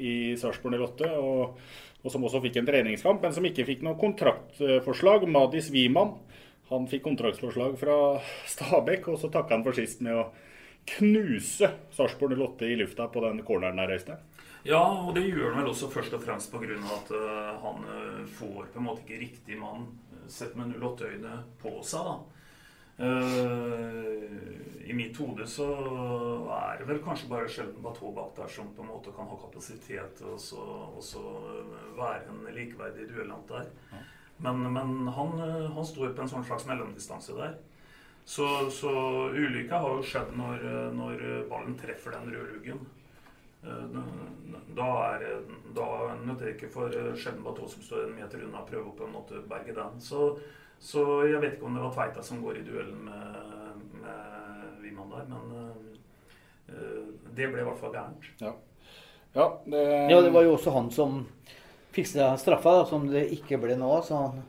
i 0.00 0.12
Sarpsborg 0.40 0.80
08. 0.80 1.10
Og, 1.20 1.58
og, 2.00 2.06
som 2.08 2.24
også 2.24 2.40
fikk 2.46 2.56
en 2.56 2.70
treningskamp, 2.70 3.20
men 3.20 3.34
som 3.36 3.44
ikke 3.44 3.66
fikk 3.68 3.82
noe 3.84 3.98
kontraktforslag. 4.00 5.26
Madis 5.28 5.68
Wiman. 5.74 6.14
Han 6.70 6.88
fikk 6.88 7.04
kontraktsforslag 7.04 7.74
fra 7.76 7.96
Stabæk, 8.48 9.10
og 9.12 9.20
så 9.20 9.28
takka 9.34 9.58
han 9.58 9.66
for 9.66 9.76
sist 9.76 10.00
med 10.06 10.22
å 10.22 10.24
knuse 10.96 11.68
Sarpsborg 11.92 12.32
08 12.32 12.70
i 12.72 12.78
lufta 12.80 13.10
på 13.12 13.26
den 13.26 13.42
corneren 13.44 13.76
der, 13.82 13.92
Øystein. 13.92 14.24
Ja, 14.64 14.80
og 14.80 15.12
det 15.18 15.26
gjør 15.28 15.52
han 15.52 15.60
vel 15.60 15.74
også 15.74 15.90
først 15.92 16.16
og 16.16 16.24
fremst 16.24 16.48
pga. 16.50 16.80
at 16.96 17.12
uh, 17.12 17.52
han 17.60 17.84
uh, 17.84 18.24
får 18.38 18.72
på 18.72 18.80
en 18.80 18.88
måte 18.88 19.04
ikke 19.04 19.20
riktig 19.20 19.60
mann 19.60 19.84
sett 20.32 20.56
med 20.56 20.72
08-øyne 20.80 21.36
på 21.60 21.76
seg. 21.84 22.08
da. 22.08 22.35
Uh, 22.96 24.24
I 24.88 24.94
mitt 24.96 25.18
hode 25.20 25.44
så 25.50 25.66
er 26.56 26.78
det 26.80 26.86
vel 26.88 27.02
kanskje 27.04 27.28
bare 27.28 27.50
sjelden 27.50 27.82
Bateau 27.84 28.12
bak 28.16 28.32
der 28.38 28.48
som 28.48 28.70
på 28.72 28.84
en 28.84 28.88
måte 28.88 29.12
kan 29.12 29.28
ha 29.28 29.36
kapasitet 29.40 30.22
og 30.24 30.38
så, 30.40 30.62
så 31.04 31.22
være 31.98 32.30
en 32.32 32.46
likeverdig 32.56 33.08
duellant 33.10 33.50
der. 33.50 33.68
Men, 34.38 34.62
men 34.72 35.08
han, 35.16 35.38
han, 35.72 35.84
står 35.84 36.14
på 36.14 36.24
en 36.24 36.30
sånn 36.30 36.44
slags 36.44 36.66
mellomdistanse 36.68 37.36
der. 37.36 37.56
Så, 38.26 38.46
så 38.74 38.92
ulykka 39.32 39.80
har 39.80 39.96
jo 39.96 40.06
skjedd 40.06 40.32
når, 40.36 40.64
når 40.96 41.26
ballen 41.50 41.76
treffer 41.78 42.16
den 42.16 42.32
røde 42.34 42.56
luggen. 42.56 42.80
Eh, 43.66 44.00
da 44.76 44.88
er 45.14 45.24
da 45.74 45.88
nytter 46.22 46.44
det 46.44 46.54
ikke 46.56 46.70
for 46.72 46.92
Sjelden 47.16 47.44
Batå 47.44 47.68
som 47.70 47.82
står 47.82 48.06
en 48.06 48.16
meter 48.16 48.44
unna, 48.46 48.64
prøve 48.68 48.90
å 48.90 48.96
på 48.96 49.06
en 49.06 49.14
måte 49.16 49.42
berge 49.48 49.74
den. 49.76 50.00
Så, 50.02 50.28
så, 50.78 51.02
jeg 51.26 51.40
vet 51.42 51.56
ikke 51.56 51.68
om 51.68 51.76
det 51.76 51.82
var 51.82 51.94
Tveita 51.94 52.22
som 52.22 52.42
går 52.44 52.60
i 52.60 52.64
duellen 52.66 53.06
med, 53.08 53.84
med 54.02 54.82
Wiman 54.84 55.14
der, 55.14 55.28
men 55.30 55.54
uh, 56.70 57.06
det 57.36 57.48
ble 57.50 57.62
i 57.62 57.66
hvert 57.66 57.80
fall 57.80 57.94
gærent. 57.94 58.28
Ja. 58.42 58.52
Ja 59.36 59.46
det... 59.66 59.82
ja, 60.10 60.20
det 60.24 60.32
var 60.32 60.46
jo 60.46 60.54
også 60.56 60.72
han 60.72 60.90
som 60.92 61.24
fiksa 61.96 62.34
straffa, 62.40 62.78
da, 62.78 62.84
som 62.88 63.08
det 63.08 63.26
ikke 63.36 63.58
ble 63.60 63.76
nå. 63.80 63.90
så 64.04 64.20
han 64.20 64.44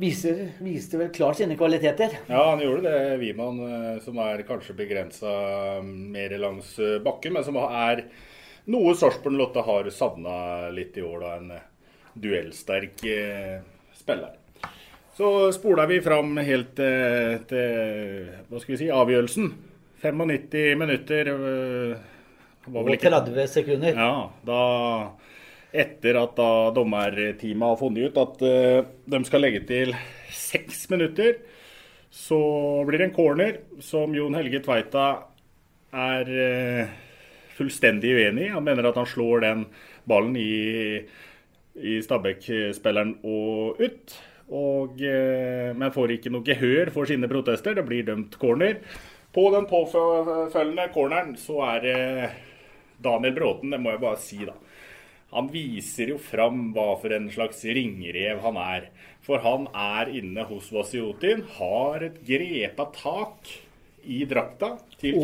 viser, 0.00 0.46
viste 0.64 1.00
vel 1.00 1.12
klart 1.12 1.38
sine 1.40 1.56
kvaliteter. 1.60 2.18
Ja, 2.28 2.42
han 2.50 2.64
gjorde 2.64 2.88
det, 2.88 3.16
Wiman, 3.20 3.60
eh, 3.68 3.94
som 4.04 4.20
er 4.24 4.44
kanskje 4.48 4.76
begrensa 4.78 5.32
mer 5.84 6.36
langs 6.40 6.72
eh, 6.80 6.98
bakken, 7.04 7.36
men 7.36 7.44
som 7.44 7.60
er 7.60 8.06
noe 8.72 8.96
Sarpsborg 8.96 9.36
Lotte 9.36 9.64
har 9.66 9.92
savna 9.92 10.68
litt 10.72 10.96
i 10.96 11.04
år. 11.04 11.20
da, 11.20 11.36
En 11.36 12.20
duellsterk 12.20 13.04
spiller. 13.96 14.39
Så 15.20 15.52
spoler 15.52 15.84
vi 15.84 15.98
fram 16.00 16.38
helt 16.40 16.70
til, 16.78 17.40
til 17.50 18.28
hva 18.48 18.60
skal 18.62 18.72
vi 18.72 18.78
si, 18.80 18.86
avgjørelsen. 18.88 19.50
95 20.00 20.78
minutter. 20.80 21.28
var 22.64 22.86
vel 22.86 22.96
ikke 22.96 23.10
Og 23.10 23.26
30 23.28 23.50
sekunder. 23.52 23.98
Ja, 24.00 24.30
da 24.48 24.60
etter 25.84 26.16
at 26.22 26.32
da 26.38 26.48
dommerteamet 26.72 27.66
har 27.68 27.76
funnet 27.82 28.08
ut 28.08 28.22
at 28.22 28.46
uh, 28.48 28.88
de 29.12 29.20
skal 29.28 29.44
legge 29.44 29.60
til 29.68 29.92
seks 30.32 30.86
minutter, 30.88 31.36
så 32.08 32.40
blir 32.88 33.02
det 33.02 33.10
en 33.10 33.14
corner 33.20 33.60
som 33.84 34.16
Jon 34.16 34.40
Helge 34.40 34.62
Tveita 34.64 35.04
er 35.92 36.32
uh, 36.32 36.96
fullstendig 37.60 38.16
uenig 38.16 38.48
i. 38.48 38.54
Han 38.56 38.64
mener 38.64 38.88
at 38.88 39.04
han 39.04 39.12
slår 39.12 39.44
den 39.44 39.68
ballen 40.08 40.32
i, 40.40 41.04
i 41.76 42.00
Stabæk-spilleren 42.08 43.18
og 43.20 43.84
ut. 43.84 44.18
Og, 44.50 44.98
uh, 44.98 45.70
men 45.78 45.94
får 45.94 46.16
ikke 46.16 46.32
noe 46.34 46.46
gehør 46.46 46.90
for 46.94 47.10
sine 47.10 47.30
protester. 47.30 47.76
Det 47.78 47.86
blir 47.86 48.06
dømt 48.08 48.34
corner. 48.40 48.80
På 49.30 49.46
den 49.54 49.68
påfølgende 49.70 50.88
corneren 50.94 51.36
så 51.38 51.60
er 51.76 51.84
det 51.84 52.00
Daniel 53.00 53.36
Bråten, 53.36 53.70
det 53.70 53.78
må 53.80 53.94
jeg 53.94 54.02
bare 54.02 54.18
si, 54.20 54.40
da 54.42 54.56
han 55.30 55.46
viser 55.52 56.10
jo 56.14 56.18
fram 56.18 56.70
hva 56.74 56.94
for 56.98 57.14
en 57.14 57.28
slags 57.30 57.62
ringrev 57.62 58.40
han 58.42 58.58
er. 58.60 58.88
For 59.22 59.42
han 59.44 59.68
er 59.76 60.10
inne 60.18 60.46
hos 60.48 60.70
Vasiotin, 60.74 61.44
har 61.58 62.02
et 62.06 62.18
grepa 62.26 62.88
tak 62.96 63.52
i 64.02 64.24
drakta 64.26 64.72
til 64.98 65.20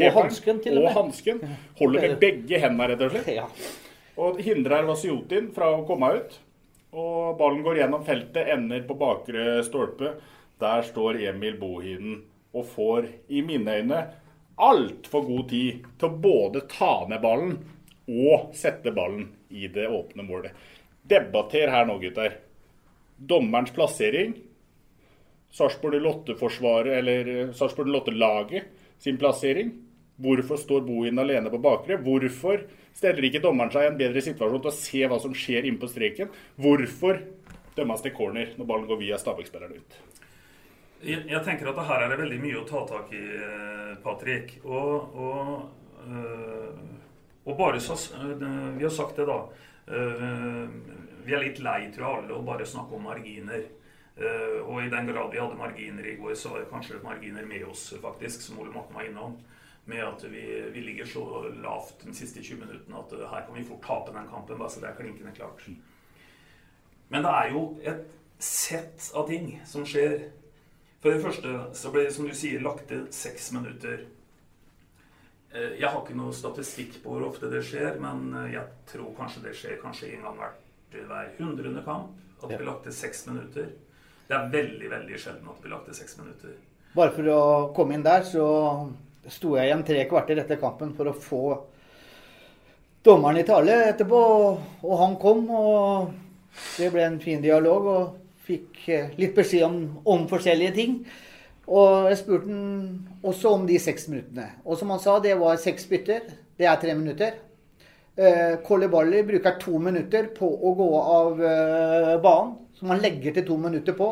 til 0.62 0.78
og 0.82 0.92
hansken. 0.94 1.42
Holder 1.80 2.06
med 2.06 2.18
begge 2.22 2.60
hendene, 2.62 2.90
rett 2.92 3.02
og 3.02 3.14
slett. 3.14 3.32
Ja. 3.34 3.48
Og 4.22 4.38
hindrer 4.44 4.86
Vasiotin 4.86 5.50
fra 5.56 5.72
å 5.74 5.82
komme 5.88 6.12
ut. 6.20 6.38
Og 6.94 7.36
ballen 7.38 7.64
går 7.64 7.80
gjennom 7.80 8.04
feltet, 8.06 8.48
ender 8.54 8.84
på 8.86 8.96
bakre 8.98 9.62
stolpe. 9.66 10.14
Der 10.60 10.86
står 10.86 11.18
Emil 11.28 11.58
Bohinen 11.60 12.22
og 12.56 12.68
får, 12.72 13.08
i 13.28 13.42
mine 13.44 13.80
øyne, 13.80 14.04
altfor 14.56 15.26
god 15.26 15.48
tid 15.50 15.84
til 16.00 16.08
å 16.08 16.18
både 16.22 16.62
ta 16.70 16.92
ned 17.10 17.20
ballen 17.20 17.56
og 18.06 18.54
sette 18.56 18.94
ballen 18.96 19.28
i 19.50 19.68
det 19.72 19.88
åpne 19.90 20.24
målet. 20.24 20.54
Debatter 21.06 21.70
her 21.70 21.86
nå, 21.88 21.98
gutter. 22.02 22.38
Dommerens 23.16 23.74
plassering. 23.74 24.34
Sarpsborg 25.56 26.00
Lotte-forsvaret, 26.02 26.98
eller 26.98 27.28
eh, 27.32 27.52
Sarpsborg 27.56 27.92
Lotte-laget 27.92 28.72
sin 29.02 29.18
plassering. 29.20 29.70
Hvorfor 30.16 30.58
står 30.60 30.84
Bohin 30.86 31.20
alene 31.20 31.52
på 31.52 31.60
bakre? 31.62 32.00
Hvorfor 32.02 32.64
steller 32.96 33.28
ikke 33.28 33.42
dommeren 33.44 33.72
seg 33.72 33.86
i 33.86 33.90
en 33.92 33.98
bedre 34.00 34.22
situasjon 34.24 34.62
til 34.64 34.72
å 34.72 34.76
se 34.76 35.02
hva 35.06 35.20
som 35.22 35.34
skjer 35.36 35.68
inne 35.68 35.80
på 35.80 35.90
streken? 35.90 36.32
Hvorfor 36.60 37.20
dømmes 37.76 38.04
det 38.04 38.14
corner 38.16 38.54
når 38.56 38.68
ballen 38.68 38.88
går 38.88 39.02
via 39.02 39.20
Stabæk-spilleren 39.20 39.76
ut? 39.76 39.98
Jeg, 41.04 41.22
jeg, 41.28 41.40
tenker 41.44 41.70
at 41.70 41.82
her 41.86 42.06
er 42.06 42.12
det 42.12 42.20
veldig 42.22 42.38
mye 42.40 42.60
å 42.62 42.66
ta 42.68 42.82
tak 42.88 43.12
i, 43.14 43.24
eh, 43.36 43.90
Patrick. 44.02 44.56
Og, 44.64 45.18
og 45.20 46.06
øh, 46.08 46.94
og 47.46 47.54
bare 47.58 47.80
så 47.80 47.94
eh, 48.16 48.76
Vi 48.78 48.82
har 48.82 48.90
sagt 48.90 49.20
det, 49.20 49.26
da. 49.28 49.42
Vi 51.26 51.34
er 51.34 51.42
litt 51.44 51.60
lei, 51.62 51.90
tror 51.94 52.06
jeg, 52.06 52.22
alle, 52.24 52.34
å 52.34 52.46
bare 52.46 52.66
snakke 52.66 52.96
om 52.96 53.06
marginer. 53.06 53.62
Uh, 54.16 54.62
og 54.64 54.78
i 54.80 54.88
den 54.88 55.10
grad 55.10 55.28
vi 55.28 55.40
hadde 55.42 55.58
marginer 55.58 56.06
i 56.08 56.14
går, 56.16 56.32
så 56.40 56.48
var 56.54 56.62
det 56.62 56.70
kanskje 56.70 57.02
marginer 57.02 57.44
med 57.44 57.66
oss, 57.68 57.90
faktisk, 58.00 58.40
som 58.40 58.62
Ole 58.62 58.72
Morten 58.72 58.96
var 58.96 59.04
innom. 59.04 59.34
Med 59.86 60.02
at 60.02 60.24
vi, 60.26 60.42
vi, 60.74 60.80
ligger 60.82 61.06
så 61.06 61.24
lavt 61.62 62.02
de 62.02 62.14
siste 62.14 62.42
20 62.42 62.64
minuttene 62.64 62.98
at 62.98 63.12
her 63.30 63.44
kan 63.46 63.54
vi 63.54 63.66
fort 63.68 63.84
tape 63.86 64.14
den 64.16 64.26
kampen. 64.32 64.58
bare 64.58 64.70
så 64.70 64.82
det 64.82 64.88
er 64.88 64.98
klinkende 64.98 65.34
klart. 65.36 65.62
Men 67.08 67.22
det 67.22 67.30
er 67.30 67.52
jo 67.52 67.62
et 67.86 68.02
sett 68.42 69.10
av 69.14 69.28
ting 69.30 69.52
som 69.66 69.86
skjer. 69.86 70.26
For 71.02 71.14
det 71.14 71.22
første 71.22 71.54
så 71.78 71.92
ble 71.94 72.06
det, 72.08 72.14
som 72.16 72.26
du 72.26 72.34
sier, 72.34 72.64
lagt 72.64 72.88
til 72.90 73.06
seks 73.14 73.52
minutter. 73.54 74.06
Eh, 75.54 75.78
jeg 75.78 75.88
har 75.88 76.00
ikke 76.02 76.18
noe 76.18 76.34
statistikk 76.34 76.98
på 77.04 77.14
hvor 77.14 77.28
ofte 77.28 77.50
det 77.52 77.62
skjer, 77.64 78.00
men 78.02 78.32
eh, 78.42 78.52
jeg 78.56 78.66
tror 78.90 79.14
kanskje 79.18 79.44
det 79.46 79.54
skjer 79.56 79.78
kanskje 79.82 80.16
en 80.16 80.26
gang 80.26 80.40
hvert 80.42 80.62
hver 80.96 81.34
hundrede 81.38 81.82
kamp. 81.84 82.14
At 82.42 82.50
det 82.50 82.58
blir 82.58 82.68
lagt 82.68 82.84
til 82.84 82.94
seks 82.94 83.26
minutter. 83.30 83.70
Det 84.26 84.34
er 84.34 84.50
veldig 84.52 84.88
veldig 84.90 85.18
sjelden 85.20 85.46
at 85.48 85.56
det 85.56 85.64
blir 85.64 85.72
lagt 85.72 85.86
til 85.88 85.96
seks 85.96 86.18
minutter. 86.18 86.56
Bare 86.96 87.12
for 87.14 87.28
å 87.30 87.42
komme 87.76 87.96
inn 87.96 88.04
der, 88.04 88.24
så 88.26 88.44
sto 89.32 89.56
jeg 89.56 89.70
igjen 89.70 89.84
tre 89.86 90.04
kvarter 90.10 90.42
etter 90.42 90.60
kampen 90.60 90.92
for 90.96 91.10
å 91.10 91.16
få 91.16 91.42
dommeren 93.06 93.40
i 93.40 93.46
tale 93.46 93.76
etterpå. 93.92 94.20
Og 94.82 94.94
han 95.02 95.16
kom, 95.22 95.46
og 95.50 96.12
det 96.78 96.90
ble 96.94 97.06
en 97.06 97.20
fin 97.22 97.42
dialog. 97.42 97.90
Og 97.92 98.46
fikk 98.46 98.84
eh, 98.94 99.14
litt 99.18 99.34
beskjed 99.36 99.66
om, 99.66 99.80
om 100.06 100.26
forskjellige 100.30 100.76
ting. 100.76 101.00
Og 101.66 102.10
jeg 102.12 102.20
spurte 102.20 102.46
han 102.50 103.24
også 103.26 103.56
om 103.56 103.66
de 103.66 103.78
seks 103.82 104.06
minuttene. 104.10 104.52
Og 104.64 104.78
som 104.78 104.92
han 104.94 105.02
sa, 105.02 105.18
det 105.22 105.34
var 105.40 105.58
seks 105.58 105.88
bytter. 105.90 106.28
Det 106.56 106.68
er 106.68 106.78
tre 106.80 106.94
minutter. 106.98 107.42
Uh, 108.16 108.88
Balli 108.88 109.20
bruker 109.28 109.58
to 109.60 109.76
minutter 109.82 110.30
på 110.32 110.48
å 110.48 110.70
gå 110.72 110.86
av 111.00 111.42
eh, 111.44 112.14
banen, 112.24 112.54
som 112.78 112.88
han 112.88 113.02
legger 113.02 113.34
til 113.36 113.44
to 113.50 113.58
minutter 113.60 113.92
på. 113.92 114.06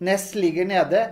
Ness 0.00 0.30
ligger 0.34 0.64
nede 0.64 1.02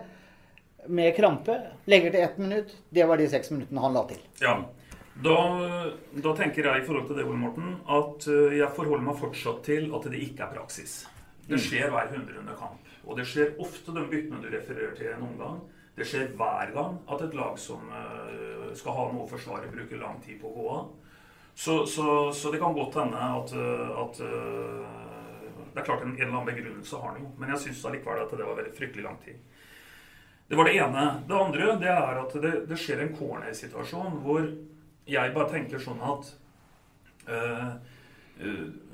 med 0.88 1.14
krampe. 1.16 1.60
Legger 1.84 2.14
til 2.14 2.24
ett 2.26 2.38
minutt. 2.38 2.74
Det 2.90 3.06
var 3.08 3.20
de 3.20 3.28
seks 3.30 3.50
minuttene 3.54 3.84
han 3.84 3.96
la 3.96 4.04
til. 4.08 4.20
Ja, 4.42 4.58
da, 5.18 5.38
da, 6.14 6.32
tenker 6.38 6.68
jeg 6.68 6.82
i 6.82 6.84
forhold 6.86 7.08
til 7.08 7.18
det, 7.18 7.24
Ole 7.26 7.40
Morten, 7.40 7.72
at 7.90 8.28
uh, 8.30 8.52
jeg 8.54 8.70
forholder 8.76 9.06
meg 9.08 9.18
fortsatt 9.18 9.64
til 9.66 9.88
at 9.96 10.06
det 10.12 10.20
ikke 10.28 10.46
er 10.46 10.52
praksis. 10.54 11.00
Det 11.48 11.56
mm. 11.58 11.64
skjer 11.64 11.90
hver 11.90 12.12
hundrede 12.12 12.54
kamp. 12.60 12.92
Og 13.08 13.18
det 13.18 13.26
skjer 13.26 13.56
ofte 13.64 13.94
de 13.96 14.04
byttene 14.06 14.44
du 14.44 14.48
refererer 14.52 14.94
til 14.94 15.10
en 15.10 15.26
omgang. 15.26 15.58
Det 15.98 16.06
skjer 16.06 16.30
hver 16.38 16.70
gang 16.76 17.00
at 17.10 17.24
et 17.26 17.34
lag 17.34 17.58
som 17.58 17.90
uh, 17.90 18.70
skal 18.78 18.94
ha 18.94 19.08
noe 19.10 19.26
å 19.26 19.30
forsvare, 19.32 19.72
bruker 19.72 19.98
lang 19.98 20.22
tid 20.22 20.38
på 20.42 20.52
å 20.52 20.54
gå 20.54 20.70
av. 20.76 20.88
Så, 21.58 21.80
så, 21.90 22.06
så, 22.30 22.52
det 22.54 22.60
kan 22.62 22.76
godt 22.76 23.00
hende 23.00 23.18
at, 23.18 23.50
eh, 23.50 23.88
at 23.98 24.18
Det 25.72 25.80
er 25.80 25.86
klart 25.88 26.04
en, 26.04 26.12
en, 26.12 26.20
eller 26.20 26.36
annen 26.36 26.46
begrunnelse 26.46 27.00
har 27.00 27.08
han 27.08 27.24
jo, 27.24 27.32
men 27.34 27.50
jeg 27.50 27.62
syns 27.64 27.80
allikevel 27.88 28.20
at 28.22 28.34
det 28.38 28.46
var 28.46 28.60
veldig 28.60 28.74
fryktelig 28.76 29.02
lang 29.08 29.16
tid. 29.24 29.40
Det 30.48 30.56
var 30.56 30.64
det 30.64 30.78
ene. 30.80 31.04
Det 31.28 31.36
andre 31.36 31.76
det 31.80 31.92
er 31.92 32.18
at 32.22 32.34
det, 32.40 32.52
det 32.70 32.80
skjer 32.80 33.04
en 33.04 33.14
corner-situasjon 33.16 34.18
hvor 34.24 34.48
jeg 35.08 35.34
bare 35.34 35.52
tenker 35.52 35.82
sånn 35.82 36.00
at 36.04 36.30
uh, 37.28 37.76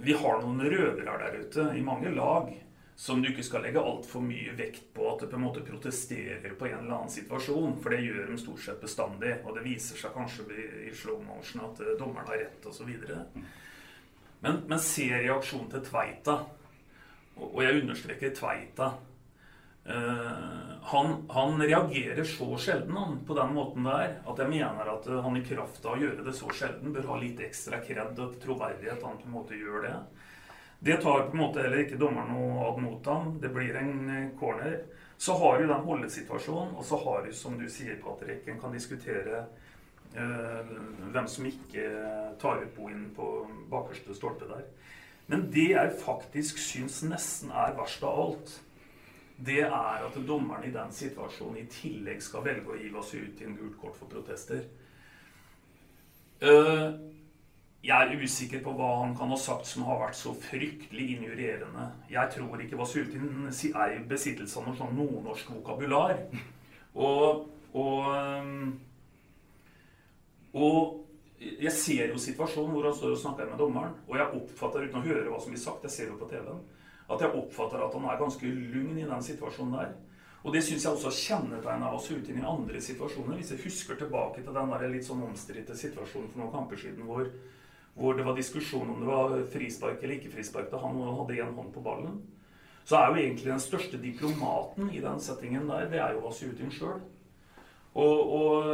vi 0.02 0.16
har 0.18 0.42
noen 0.42 0.62
røvere 0.66 1.18
der 1.20 1.38
ute 1.44 1.66
i 1.78 1.82
mange 1.84 2.10
lag 2.14 2.50
som 2.96 3.22
du 3.22 3.28
ikke 3.30 3.42
skal 3.42 3.64
legge 3.66 3.82
altfor 3.82 4.22
mye 4.22 4.54
vekt 4.58 4.92
på 4.94 5.06
at 5.10 5.24
det 5.24 5.30
på 5.32 5.38
en 5.38 5.44
måte 5.44 5.64
protesterer 5.66 6.54
på 6.58 6.68
en 6.68 6.76
eller 6.78 6.96
annen 6.98 7.10
situasjon. 7.10 7.78
For 7.82 7.90
det 7.90 8.04
gjør 8.04 8.30
de 8.30 8.38
stort 8.38 8.62
sett 8.62 8.82
bestandig. 8.82 9.32
Og 9.42 9.56
det 9.56 9.64
viser 9.66 9.98
seg 9.98 10.14
kanskje 10.14 10.46
i 10.86 10.92
slow 10.94 11.18
motion 11.26 11.64
at 11.66 11.82
eh, 11.82 11.96
dommeren 11.98 12.30
har 12.30 12.44
rett 12.44 12.68
osv. 12.70 12.92
Men, 14.44 14.62
men 14.70 14.78
se 14.78 15.08
reaksjonen 15.10 15.72
til 15.72 15.82
Tveita. 15.88 16.38
Og 17.42 17.58
jeg 17.64 17.82
understreker 17.82 18.34
Tveita. 18.38 18.92
Uh, 19.84 20.80
han, 20.82 21.10
han, 21.28 21.58
reagerer 21.60 22.24
så 22.24 22.46
sjelden 22.56 22.96
han, 22.96 23.18
på 23.26 23.34
den 23.36 23.50
måten 23.52 23.84
der 23.84 24.14
at 24.24 24.38
jeg 24.40 24.48
mener 24.48 24.88
at 24.94 25.08
uh, 25.12 25.18
han 25.26 25.36
i 25.36 25.44
kraft 25.44 25.84
av 25.84 25.98
å 25.98 26.00
gjøre 26.00 26.24
det 26.24 26.32
så 26.38 26.48
sjelden 26.56 26.94
bør 26.94 27.10
ha 27.10 27.18
litt 27.20 27.42
ekstra 27.44 27.82
kred 27.84 28.16
og 28.24 28.38
troverdighet 28.40 29.04
han 29.04 29.18
på 29.20 29.28
en 29.28 29.36
måte 29.36 29.58
gjør 29.60 29.84
det. 29.84 29.98
Det 30.84 30.96
tar 30.96 31.26
på 31.28 31.36
en 31.36 31.40
måte 31.40 31.62
heller 31.64 31.80
ikke 31.80 31.96
dommeren 31.96 32.32
noe 32.34 32.64
ad 32.68 32.80
notam. 32.84 33.28
Det 33.40 33.48
blir 33.52 33.76
en 33.80 34.10
eh, 34.12 34.32
corner. 34.36 34.82
Så 35.16 35.32
har 35.40 35.56
du 35.56 35.68
den 35.70 35.86
holdesituasjonen, 35.86 36.74
og 36.76 36.84
så 36.84 36.98
har 37.00 37.22
du, 37.24 37.30
som 37.32 37.54
du 37.56 37.64
sier, 37.72 37.96
Patrick, 38.04 38.44
en 38.48 38.58
kan 38.60 38.74
diskutere 38.74 39.46
øh, 40.12 40.74
hvem 41.14 41.28
som 41.30 41.46
ikke 41.48 41.86
tar 42.42 42.60
ut 42.60 42.74
boen 42.76 43.06
på 43.16 43.28
bakerste 43.70 44.16
stolpe 44.18 44.50
der. 44.50 44.66
Men 45.32 45.46
det 45.54 45.70
jeg 45.70 45.94
faktisk 46.02 46.60
syns 46.60 47.00
nesten 47.08 47.54
er 47.54 47.78
verst 47.78 48.04
av 48.04 48.20
alt, 48.26 48.52
det 49.36 49.60
er 49.66 50.04
at 50.06 50.16
dommeren 50.26 50.64
i 50.68 50.72
den 50.72 50.92
situasjonen 50.94 51.64
i 51.64 51.66
tillegg 51.70 52.22
skal 52.22 52.44
velge 52.44 52.70
å 52.70 52.78
gi 52.78 52.90
en 53.44 53.56
gult 53.58 53.78
kort 53.80 53.96
for 53.98 54.06
protester. 54.10 54.62
Eh, 56.44 56.94
jeg 57.84 58.08
er 58.08 58.22
usikker 58.22 58.62
på 58.64 58.72
hva 58.78 58.90
han 59.02 59.16
kan 59.18 59.28
ha 59.28 59.36
sagt 59.36 59.66
som 59.68 59.84
har 59.88 59.98
vært 60.00 60.16
så 60.16 60.32
fryktelig 60.46 61.16
injurierende. 61.16 61.90
Jeg 62.10 62.30
tror 62.32 62.62
ikke 62.62 62.78
Vasutin 62.80 63.50
er 63.50 63.96
i 63.96 64.04
besittelse 64.08 64.60
av 64.60 64.68
noe 64.68 64.78
sånn 64.78 64.96
nordnorsk 64.96 65.50
vokabular. 65.58 66.16
Og, 66.94 67.48
og, 67.74 68.14
eh, 68.14 68.44
og 70.54 71.04
jeg 71.44 71.72
ser 71.74 72.12
jo 72.12 72.20
situasjonen 72.22 72.72
hvor 72.72 72.86
han 72.88 72.94
står 72.96 73.16
og 73.16 73.20
snakker 73.20 73.50
med 73.50 73.58
dommeren, 73.60 73.96
og 74.06 74.16
jeg 74.16 74.38
oppfatter, 74.38 74.86
uten 74.86 75.00
å 75.00 75.04
høre 75.08 75.28
hva 75.28 75.40
som 75.42 75.52
blir 75.52 75.60
sagt, 75.60 75.84
jeg 75.88 75.94
ser 75.96 76.12
jo 76.12 76.20
på 76.20 76.28
TV-en, 76.30 76.62
at 77.10 77.20
jeg 77.20 77.36
oppfatter 77.36 77.84
at 77.84 77.94
han 77.94 78.08
er 78.08 78.20
ganske 78.20 78.48
lugn 78.48 78.98
i 78.98 79.06
den 79.08 79.24
situasjonen 79.24 79.76
der. 79.76 79.94
Og 80.44 80.52
det 80.52 80.60
syns 80.64 80.84
jeg 80.84 80.92
også 80.92 81.12
kjennetegner 81.16 81.96
oss 81.96 82.10
ute 82.12 82.32
i 82.32 82.44
andre 82.44 82.80
situasjoner. 82.84 83.38
Hvis 83.40 83.54
jeg 83.54 83.62
husker 83.64 83.96
tilbake 83.96 84.42
til 84.42 84.52
den 84.52 84.72
der 84.74 84.86
litt 84.92 85.06
sånn 85.06 85.24
omstridte 85.24 85.76
situasjonen 85.76 86.30
for 86.32 86.42
noen 86.42 86.52
kamper 86.52 86.80
siden 86.80 87.08
hvor, 87.08 87.30
hvor, 87.96 88.16
det 88.16 88.26
var 88.26 88.36
diskusjon 88.36 88.92
om 88.92 89.00
det 89.00 89.08
var 89.08 89.36
frispark 89.54 90.02
eller 90.02 90.18
ikke 90.18 90.34
frispark 90.36 90.68
da 90.72 90.82
han 90.82 91.00
hadde 91.00 91.40
én 91.40 91.56
hånd 91.56 91.72
på 91.72 91.84
ballen, 91.84 92.20
så 92.84 92.98
er 92.98 93.08
jo 93.08 93.22
egentlig 93.22 93.48
den 93.48 93.64
største 93.64 94.00
diplomaten 94.00 94.90
i 94.92 95.00
den 95.00 95.20
settingen 95.24 95.70
der, 95.70 95.88
det 95.88 96.02
er 96.04 96.12
jo 96.12 96.26
Vasutin 96.26 96.72
sjøl. 96.72 97.00
Og, 97.94 98.32
og, 98.36 98.68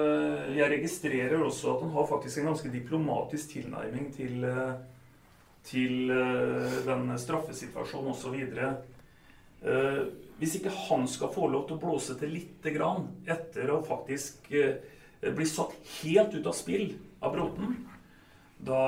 jeg 0.56 0.70
registrerer 0.72 1.42
også 1.44 1.74
at 1.74 1.82
han 1.84 1.92
har 1.94 2.06
faktisk 2.08 2.40
en 2.40 2.48
ganske 2.50 2.72
diplomatisk 2.72 3.52
tilnærming 3.52 4.08
til, 4.16 4.46
til 5.66 6.08
den 6.86 7.10
straffesituasjonen 7.20 8.14
osv. 8.14 8.36
Uh, 9.60 10.06
hvis 10.40 10.54
ikke 10.56 10.72
han 10.72 11.04
skal 11.10 11.32
få 11.34 11.50
lov 11.52 11.66
til 11.68 11.76
å 11.76 11.82
blåse 11.82 12.14
til 12.16 12.32
lite 12.32 12.72
grann 12.72 13.10
etter 13.28 13.68
å 13.74 13.82
faktisk 13.84 14.48
uh, 14.56 14.78
bli 15.20 15.46
satt 15.48 15.74
helt 16.00 16.32
ut 16.32 16.48
av 16.48 16.56
spill 16.56 16.94
av 17.20 17.34
Bråten, 17.34 17.74
da, 18.60 18.80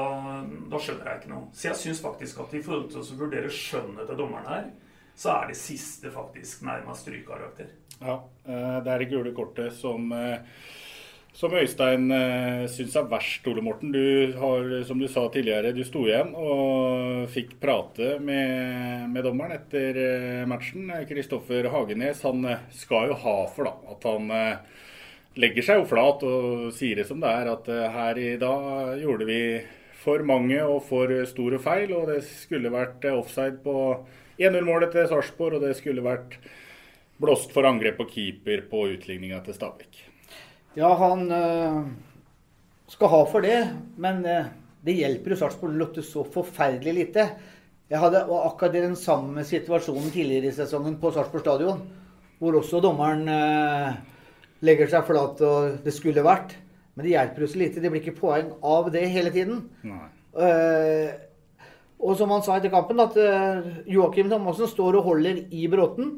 da, 0.69 0.81
skjønner 0.81 1.09
jeg 1.09 1.21
ikke 1.21 1.33
noe. 1.33 1.49
Så 1.57 1.69
jeg 1.71 1.81
syns 1.81 2.03
faktisk 2.05 2.41
at 2.45 2.55
i 2.57 2.63
forhold 2.65 2.91
til 2.93 3.03
å 3.03 3.19
vurdere 3.21 3.53
skjønnet 3.53 4.09
til 4.09 4.19
dommeren 4.21 4.49
her, 4.49 4.67
så 5.17 5.37
er 5.37 5.53
det 5.53 5.59
siste 5.61 6.13
faktisk 6.13 6.65
nærmest 6.67 7.07
strykkarakter. 7.07 7.71
Ja, 8.01 8.19
eh, 8.45 8.79
det 8.85 8.93
er 8.93 9.03
det 9.03 9.11
gule 9.13 9.33
kortet 9.37 9.77
som 9.77 10.13
som 11.33 11.55
Øystein 11.57 12.11
eh, 12.13 12.67
syns 12.71 12.95
er 12.99 13.09
verst, 13.09 13.47
Ole 13.49 13.65
Morten. 13.65 13.93
Du 13.95 14.35
har, 14.37 14.69
som 14.85 15.01
du 15.01 15.09
sa 15.09 15.25
tidligere, 15.33 15.73
du 15.73 15.83
sto 15.87 16.05
igjen 16.05 16.35
og 16.37 17.29
fikk 17.33 17.57
prate 17.63 18.19
med, 18.21 19.09
med 19.13 19.25
dommeren 19.25 19.57
etter 19.57 20.01
eh, 20.03 20.43
matchen. 20.49 20.93
Kristoffer 21.09 21.71
Hagenes 21.73 22.21
han 22.27 22.45
eh, 22.45 22.67
skal 22.77 23.11
jo 23.11 23.21
ha 23.25 23.37
for 23.55 23.71
da, 23.71 23.75
at 23.95 24.09
han 24.11 24.29
eh, 24.37 24.83
legger 25.41 25.65
seg 25.67 25.81
jo 25.81 25.89
flat 25.89 26.27
og 26.29 26.69
sier 26.77 27.01
det 27.01 27.09
som 27.09 27.23
det 27.23 27.33
er. 27.33 27.53
At 27.55 27.73
eh, 27.73 27.89
her 27.97 28.21
i 28.21 28.35
dag 28.41 29.01
gjorde 29.01 29.31
vi 29.31 29.41
for 30.03 30.25
mange 30.27 30.61
og 30.67 30.83
for 30.85 31.17
store 31.33 31.63
feil. 31.65 31.97
Og 31.97 32.13
det 32.13 32.21
skulle 32.29 32.73
vært 32.77 33.09
eh, 33.09 33.17
offside 33.17 33.63
på 33.65 33.77
1-0-målet 34.37 34.93
til 34.93 35.09
Sarpsborg, 35.09 35.57
og 35.57 35.65
det 35.65 35.79
skulle 35.81 36.05
vært 36.05 36.39
blåst 37.23 37.57
for 37.57 37.65
angrep 37.65 38.01
på 38.03 38.11
keeper 38.11 38.67
på 38.69 38.89
utligninga 38.99 39.41
til 39.47 39.57
Stabæk. 39.57 40.12
Ja, 40.73 40.89
han 40.97 41.27
øh, 41.29 41.81
skal 42.89 43.11
ha 43.13 43.25
for 43.29 43.45
det, 43.45 43.59
men 44.01 44.23
øh, 44.25 44.47
det 44.87 44.95
hjelper 44.97 45.35
jo 45.35 45.37
Sarpsborg 45.37 45.75
Lotte 45.77 46.05
så 46.05 46.23
forferdelig 46.25 46.95
lite. 46.97 47.27
Jeg 47.93 48.01
hadde 48.01 48.23
akkurat 48.25 48.73
den 48.73 48.97
samme 48.97 49.45
situasjonen 49.45 50.09
tidligere 50.15 50.49
i 50.49 50.55
sesongen 50.57 50.97
på 50.97 51.11
Sarpsborg 51.13 51.45
stadion, 51.45 51.83
hvor 52.41 52.57
også 52.57 52.81
dommeren 52.81 53.29
øh, 53.29 53.93
legger 54.65 54.89
seg 54.89 55.05
flat 55.11 55.45
og 55.45 55.85
det 55.85 55.93
skulle 55.93 56.25
vært. 56.25 56.57
Men 56.95 57.05
det 57.05 57.13
hjelper 57.13 57.45
jo 57.45 57.53
så 57.53 57.61
lite. 57.61 57.85
Det 57.85 57.93
blir 57.93 58.01
ikke 58.01 58.21
poeng 58.23 58.51
av 58.65 58.89
det 58.93 59.05
hele 59.13 59.33
tiden. 59.33 59.63
Uh, 60.33 61.09
og 62.01 62.17
som 62.17 62.33
han 62.33 62.43
sa 62.45 62.57
etter 62.59 62.73
kampen, 62.73 63.01
at 63.01 63.17
Joakim 63.89 64.29
Thomassen 64.29 64.69
står 64.69 64.99
og 64.99 65.07
holder 65.07 65.41
i 65.53 65.69
Bråten. 65.73 66.11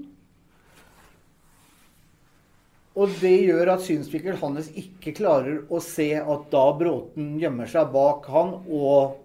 Og 2.94 3.16
det 3.18 3.34
gjør 3.48 3.72
at 3.72 3.82
synsvinkelen 3.82 4.38
hans 4.38 4.68
ikke 4.78 5.16
klarer 5.16 5.64
å 5.66 5.80
se 5.82 6.12
at 6.20 6.44
da 6.52 6.66
Bråten 6.78 7.34
gjemmer 7.42 7.66
seg 7.70 7.90
bak 7.94 8.28
han 8.30 8.54
og, 8.70 9.16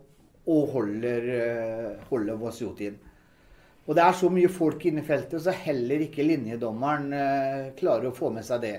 og 0.50 0.74
holder, 0.74 1.30
holder 2.10 2.42
Vasjotin. 2.42 2.98
Og 3.90 3.96
det 3.98 4.04
er 4.06 4.14
så 4.14 4.28
mye 4.30 4.50
folk 4.54 4.84
inne 4.86 5.02
i 5.02 5.06
feltet, 5.06 5.42
så 5.42 5.54
heller 5.66 6.04
ikke 6.06 6.22
linjedommeren 6.22 7.14
eh, 7.18 7.70
klarer 7.80 8.12
å 8.12 8.14
få 8.14 8.30
med 8.36 8.46
seg 8.46 8.62
det. 8.62 8.76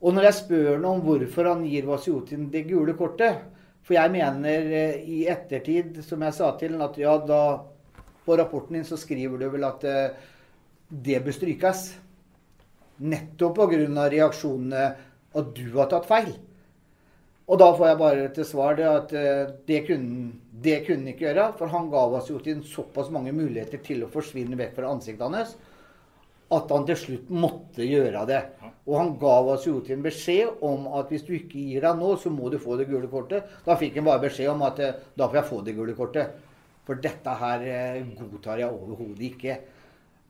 Og 0.00 0.14
når 0.16 0.30
jeg 0.30 0.36
spør 0.38 0.70
ham 0.70 0.86
om 0.88 1.02
hvorfor 1.04 1.50
han 1.50 1.66
gir 1.68 1.84
Vasjotin 1.88 2.46
det 2.52 2.62
gule 2.68 2.94
kortet 2.96 3.42
For 3.84 3.96
jeg 3.96 4.12
mener 4.14 4.72
eh, 4.72 5.04
i 5.04 5.18
ettertid, 5.28 6.00
som 6.06 6.24
jeg 6.24 6.36
sa 6.36 6.52
til 6.56 6.76
ham, 6.76 6.86
at 6.88 6.96
ja, 7.00 7.18
da 7.20 7.42
på 8.24 8.36
rapporten 8.40 8.78
din 8.78 8.88
så 8.88 8.96
skriver 9.00 9.40
du 9.40 9.48
vel 9.52 9.68
at 9.68 9.84
eh, 9.88 10.16
det 10.88 11.20
bør 11.24 11.36
strykes. 11.36 11.84
Nettopp 12.98 13.56
pga. 13.56 14.08
reaksjonene 14.10 14.84
at 15.38 15.50
du 15.54 15.66
har 15.76 15.90
tatt 15.90 16.06
feil. 16.08 16.32
Og 17.48 17.58
da 17.58 17.70
får 17.72 17.86
jeg 17.88 17.98
bare 18.02 18.28
til 18.36 18.44
svar 18.44 18.76
det 18.76 18.86
at 18.88 19.12
det 19.66 19.80
kunne, 19.86 20.32
det 20.52 20.82
kunne 20.84 21.06
han 21.06 21.14
ikke 21.14 21.28
gjøre. 21.28 21.46
For 21.56 21.72
han 21.72 21.88
ga 21.90 22.04
oss 22.18 22.28
jo 22.28 22.38
til 22.44 22.60
såpass 22.66 23.08
mange 23.14 23.32
muligheter 23.32 23.80
til 23.84 24.04
å 24.04 24.12
forsvinne 24.12 24.58
vekk 24.58 24.74
fra 24.76 24.92
ansiktet 24.92 25.24
hans 25.24 25.56
at 26.54 26.70
han 26.72 26.86
til 26.88 26.96
slutt 26.96 27.32
måtte 27.32 27.84
gjøre 27.84 28.24
det. 28.28 28.40
Og 28.88 28.94
han 28.96 29.14
ga 29.20 29.34
oss 29.52 29.66
jo 29.68 29.78
til 29.84 29.98
en 29.98 30.04
beskjed 30.04 30.62
om 30.64 30.86
at 30.96 31.10
hvis 31.12 31.26
du 31.26 31.34
ikke 31.36 31.60
gir 31.60 31.84
deg 31.84 31.98
nå, 32.00 32.14
så 32.16 32.32
må 32.32 32.48
du 32.48 32.56
få 32.60 32.78
det 32.80 32.88
gule 32.88 33.10
kortet. 33.12 33.48
Da 33.66 33.76
fikk 33.76 33.98
han 34.00 34.08
bare 34.08 34.24
beskjed 34.24 34.54
om 34.54 34.64
at 34.64 34.80
da 34.80 35.28
får 35.28 35.42
jeg 35.42 35.48
få 35.50 35.58
det 35.66 35.76
gule 35.76 35.96
kortet. 35.98 36.38
For 36.88 37.00
dette 37.04 37.34
her 37.42 37.66
godtar 38.16 38.62
jeg 38.62 38.72
overhodet 38.72 39.26
ikke. 39.28 39.58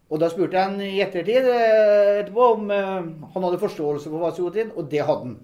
Og 0.09 0.21
da 0.23 0.31
spurte 0.33 0.57
jeg 0.57 0.65
han 0.65 0.81
i 0.81 1.03
ettertid 1.05 1.47
etterpå 1.53 2.45
om 2.55 2.71
han 2.73 3.45
hadde 3.45 3.61
forståelse 3.61 4.09
for 4.09 4.25
Vasjotin, 4.25 4.71
og 4.75 4.89
det 4.89 5.03
hadde 5.05 5.27
han. 5.27 5.35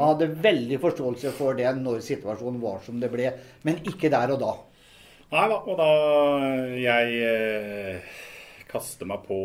Han 0.00 0.14
hadde 0.14 0.32
veldig 0.44 0.80
forståelse 0.80 1.32
for 1.36 1.56
det 1.56 1.70
når 1.76 2.02
situasjonen 2.04 2.60
var 2.62 2.82
som 2.84 3.00
det 3.00 3.10
ble, 3.12 3.32
men 3.68 3.80
ikke 3.84 4.12
der 4.12 4.32
og 4.34 4.42
da. 4.42 4.52
Nei 5.30 5.46
da, 5.46 5.56
og 5.60 5.76
da 5.78 5.88
jeg 6.80 7.18
eh, 7.22 8.14
kaster 8.70 9.06
meg 9.06 9.22
på, 9.28 9.38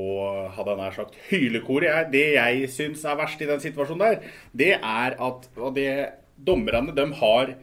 hadde 0.55 0.71
jeg 0.71 0.79
nær 0.79 0.95
sagt, 0.95 1.17
hylekoret 1.29 2.09
Det 2.13 2.23
jeg 2.37 2.69
syns 2.73 3.03
er 3.05 3.19
verst 3.19 3.43
i 3.43 3.49
den 3.49 3.61
situasjonen 3.61 4.01
der, 4.01 4.31
det 4.55 4.71
er 4.79 5.17
at 5.27 5.49
og 5.59 5.75
det, 5.75 5.89
dommerne 6.35 6.95
de 6.95 7.05
har 7.19 7.53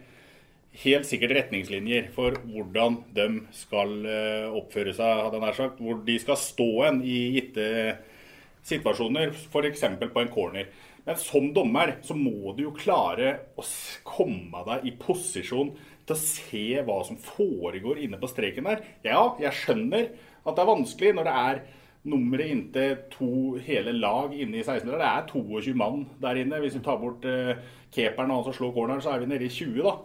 helt 0.81 1.05
sikkert 1.05 1.35
retningslinjer 1.37 2.07
for 2.15 2.39
hvordan 2.49 3.03
de 3.13 3.27
skal 3.55 3.93
oppføre 4.57 4.95
seg, 4.97 5.25
hadde 5.27 5.37
jeg 5.37 5.45
nær 5.45 5.59
sagt. 5.59 5.83
Hvor 5.85 5.99
de 6.07 6.17
skal 6.23 6.39
stå 6.41 6.71
en 6.89 7.03
i 7.05 7.19
gitte 7.37 7.67
situasjoner, 8.65 9.35
f.eks. 9.53 9.85
på 10.01 10.23
en 10.23 10.33
corner. 10.33 10.71
Men 11.05 11.19
som 11.19 11.49
dommer 11.55 11.97
så 12.07 12.15
må 12.15 12.55
du 12.55 12.67
jo 12.69 12.77
klare 12.77 13.35
å 13.59 13.65
komme 14.07 14.63
deg 14.69 14.87
i 14.87 14.95
posisjon 14.99 15.73
til 16.07 16.15
å 16.15 16.21
se 16.21 16.65
hva 16.87 16.99
som 17.07 17.19
foregår 17.19 18.03
inne 18.05 18.21
på 18.21 18.31
streken 18.31 18.69
der. 18.71 18.83
Ja, 19.07 19.33
jeg 19.43 19.55
skjønner 19.59 20.11
at 20.43 20.55
det 20.55 20.63
er 20.63 20.71
vanskelig 20.71 21.15
når 21.17 21.29
det 21.29 21.39
er 21.43 21.63
nummeret 22.13 22.51
inntil 22.51 22.97
to 23.13 23.33
hele 23.63 23.95
lag 23.95 24.33
inne 24.35 24.59
i 24.59 24.65
16 24.65 24.89
Det 24.91 25.07
er 25.07 25.27
22 25.29 25.75
mann 25.79 26.07
der 26.23 26.41
inne. 26.41 26.59
Hvis 26.63 26.79
vi 26.79 26.85
tar 26.87 26.99
bort 27.03 27.27
uh, 27.27 27.55
keeperen 27.95 28.31
og 28.31 28.41
han 28.41 28.49
som 28.49 28.59
slår 28.59 28.75
corneren, 28.75 29.03
så 29.03 29.15
er 29.15 29.23
vi 29.23 29.31
nede 29.31 29.47
i 29.47 29.53
20, 29.53 29.83
da. 29.87 29.97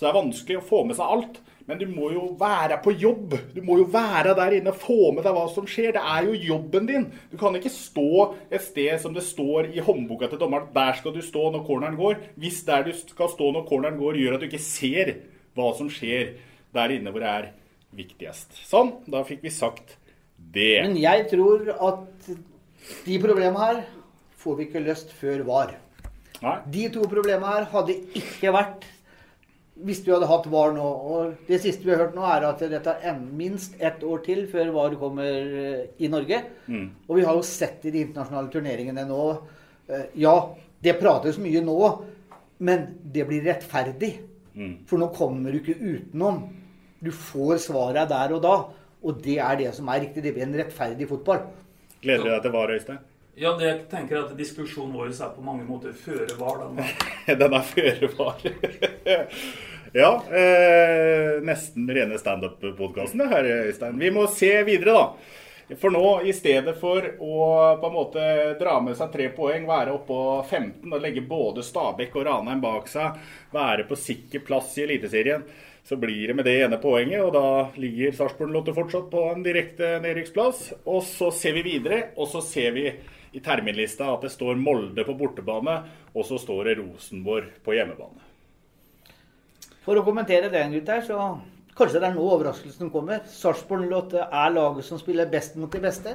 Så 0.00 0.06
det 0.06 0.14
er 0.14 0.16
vanskelig 0.16 0.56
å 0.56 0.64
få 0.64 0.78
med 0.88 0.96
seg 0.96 1.10
alt. 1.12 1.34
Men 1.68 1.76
du 1.76 1.82
må 1.92 2.06
jo 2.08 2.22
være 2.40 2.78
på 2.80 2.94
jobb. 2.96 3.34
Du 3.52 3.58
må 3.60 3.76
jo 3.82 3.84
være 3.92 4.32
der 4.38 4.54
inne 4.56 4.72
få 4.72 5.10
med 5.12 5.26
deg 5.26 5.34
hva 5.36 5.42
som 5.52 5.66
skjer. 5.68 5.90
Det 5.92 6.00
er 6.00 6.24
jo 6.24 6.38
jobben 6.54 6.86
din. 6.88 7.02
Du 7.28 7.36
kan 7.38 7.52
ikke 7.58 7.68
stå 7.68 8.06
et 8.48 8.64
sted 8.64 8.94
som 9.02 9.12
det 9.12 9.26
står 9.26 9.68
i 9.76 9.82
håndboka 9.84 10.30
til 10.30 10.40
dommeren. 10.40 10.70
Der 10.72 10.96
skal 10.96 11.12
du 11.12 11.20
stå 11.20 11.50
når 11.52 11.66
corneren 11.66 11.98
går. 12.00 12.16
Hvis 12.40 12.62
der 12.64 12.86
du 12.86 12.94
skal 12.96 13.28
stå 13.34 13.50
når 13.52 13.66
corneren 13.68 13.98
går, 14.00 14.16
gjør 14.22 14.38
at 14.38 14.40
du 14.40 14.48
ikke 14.48 14.62
ser 14.64 15.12
hva 15.58 15.68
som 15.76 15.90
skjer 15.92 16.32
der 16.72 16.94
inne 16.96 17.12
hvor 17.12 17.20
det 17.26 17.34
er 17.34 17.50
viktigst. 18.00 18.56
Sånn, 18.70 18.94
da 19.04 19.20
fikk 19.28 19.44
vi 19.44 19.52
sagt 19.52 19.98
det. 20.54 20.78
Men 20.86 20.96
jeg 20.96 21.26
tror 21.34 21.68
at 21.76 22.30
de 23.04 23.20
problemene 23.20 23.66
her 23.66 23.82
får 24.40 24.56
vi 24.56 24.66
ikke 24.70 24.82
løst 24.88 25.12
før 25.20 25.44
VAR. 25.44 25.76
Nei. 26.40 26.56
De 26.72 26.88
to 26.96 27.04
problemene 27.04 27.52
her 27.52 27.68
hadde 27.74 28.00
ikke 28.16 28.56
vært 28.56 28.88
hvis 29.86 30.02
du 30.04 30.10
hadde 30.12 30.28
hatt 30.30 30.46
VAR 30.52 30.74
nå. 30.76 30.86
Og 30.86 31.46
det 31.48 31.60
siste 31.62 31.86
vi 31.86 31.92
har 31.94 32.04
hørt 32.04 32.16
nå, 32.16 32.24
er 32.26 32.46
at 32.48 32.62
det 32.72 32.82
tar 32.84 33.20
minst 33.20 33.76
ett 33.80 34.02
år 34.06 34.22
til 34.26 34.46
før 34.50 34.72
VAR 34.76 34.96
kommer 35.00 35.86
i 35.96 36.10
Norge. 36.12 36.42
Mm. 36.66 36.86
Og 37.08 37.18
vi 37.18 37.26
har 37.26 37.38
jo 37.38 37.46
sett 37.46 37.86
i 37.88 37.94
de 37.94 38.04
internasjonale 38.08 38.52
turneringene 38.52 39.06
nå 39.08 39.24
Ja, 40.14 40.34
det 40.78 41.00
prates 41.00 41.40
mye 41.42 41.60
nå, 41.66 41.78
men 42.62 42.84
det 43.02 43.24
blir 43.26 43.42
rettferdig. 43.48 44.12
Mm. 44.54 44.76
For 44.86 45.02
nå 45.02 45.10
kommer 45.16 45.50
du 45.50 45.58
ikke 45.58 45.80
utenom. 45.80 46.44
Du 47.02 47.10
får 47.10 47.64
svaret 47.66 48.12
der 48.12 48.36
og 48.36 48.44
da. 48.44 48.56
Og 49.00 49.22
det 49.24 49.38
er 49.40 49.58
det 49.58 49.72
som 49.74 49.88
er 49.90 50.04
riktig. 50.04 50.22
Det 50.22 50.34
blir 50.36 50.46
en 50.46 50.58
rettferdig 50.60 51.08
fotball. 51.10 51.48
Gleder 52.04 52.26
du 52.26 52.30
deg 52.30 52.44
til 52.44 52.54
VAR, 52.54 52.74
Øystein? 52.76 53.00
Ja, 53.40 53.54
det 53.56 53.64
jeg 53.64 53.76
tenker 53.88 54.18
at 54.20 54.32
diskusjonen 54.36 54.92
vår 54.92 55.14
er 55.14 55.30
på 55.32 55.40
mange 55.40 55.64
måter 55.64 55.94
føre 55.96 56.34
var. 56.36 56.58
Den, 56.60 56.80
den 57.40 57.54
er 57.56 57.62
føre 57.64 58.08
var. 58.18 58.42
ja. 60.02 60.10
Eh, 60.28 61.38
nesten 61.48 61.86
rene 61.88 62.18
standup-podkasten 62.20 63.22
det 63.22 63.28
her, 63.30 63.46
Øystein. 63.70 63.96
Vi 64.02 64.10
må 64.12 64.26
se 64.28 64.50
videre, 64.68 64.92
da. 64.92 65.76
For 65.80 65.94
nå, 65.94 66.02
i 66.28 66.34
stedet 66.36 66.74
for 66.82 67.06
å 67.16 67.46
på 67.80 67.88
en 67.88 67.94
måte 67.94 68.24
dra 68.60 68.74
med 68.84 68.98
seg 68.98 69.12
tre 69.14 69.28
poeng, 69.32 69.64
være 69.70 69.94
oppå 69.94 70.18
15 70.42 70.90
og 70.90 71.00
legge 71.00 71.22
både 71.24 71.64
Stabæk 71.64 72.18
og 72.18 72.26
Ranheim 72.26 72.60
bak 72.60 72.90
seg, 72.92 73.16
være 73.54 73.86
på 73.88 73.96
sikker 73.96 74.42
plass 74.44 74.74
i 74.76 74.82
Eliteserien, 74.84 75.46
så 75.86 75.96
blir 75.96 76.26
det 76.28 76.36
med 76.36 76.44
det 76.44 76.58
ene 76.66 76.80
poenget. 76.82 77.22
Og 77.24 77.32
da 77.38 77.46
ligger 77.80 78.12
Sarpsborg 78.18 78.52
Lotte 78.52 78.76
fortsatt 78.76 79.08
på 79.14 79.24
en 79.30 79.46
direkte 79.46 79.94
nedrykksplass. 80.04 80.60
Og 80.84 81.00
så 81.08 81.30
ser 81.32 81.56
vi 81.56 81.64
videre, 81.70 82.02
og 82.20 82.28
så 82.34 82.44
ser 82.44 82.76
vi 82.76 82.84
i 83.32 83.40
terminlista 83.44 84.08
at 84.14 84.26
det 84.26 84.32
står 84.34 84.58
Molde 84.58 85.04
på 85.06 85.14
bortebane, 85.18 85.76
og 86.14 86.26
så 86.26 86.38
står 86.40 86.66
det 86.66 86.76
Rosenborg 86.80 87.52
på 87.64 87.76
hjemmebane. 87.76 88.26
For 89.84 89.96
å 89.96 90.04
kommentere 90.04 90.50
den, 90.52 90.74
gutter, 90.74 91.02
så 91.06 91.22
Kanskje 91.80 92.00
det 92.02 92.10
er 92.10 92.16
nå 92.16 92.24
overraskelsen 92.26 92.90
kommer. 92.92 93.22
Sarpsborg 93.30 93.86
08 93.88 94.26
er 94.26 94.50
laget 94.52 94.84
som 94.84 94.98
spiller 95.00 95.30
best 95.30 95.54
mot 95.56 95.72
de 95.72 95.80
beste. 95.80 96.12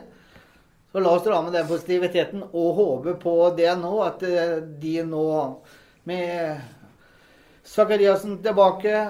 Så 0.92 1.02
la 1.02 1.14
oss 1.16 1.24
dra 1.26 1.40
med 1.42 1.56
den 1.56 1.66
positiviteten 1.66 2.44
og 2.46 2.78
håpe 2.78 3.16
på 3.24 3.34
det 3.58 3.72
nå, 3.80 3.94
at 4.06 4.22
eh, 4.28 4.60
de 4.80 5.00
nå 5.08 5.26
med 6.06 6.62
Sakariassen 7.66 8.38
tilbake 8.46 9.02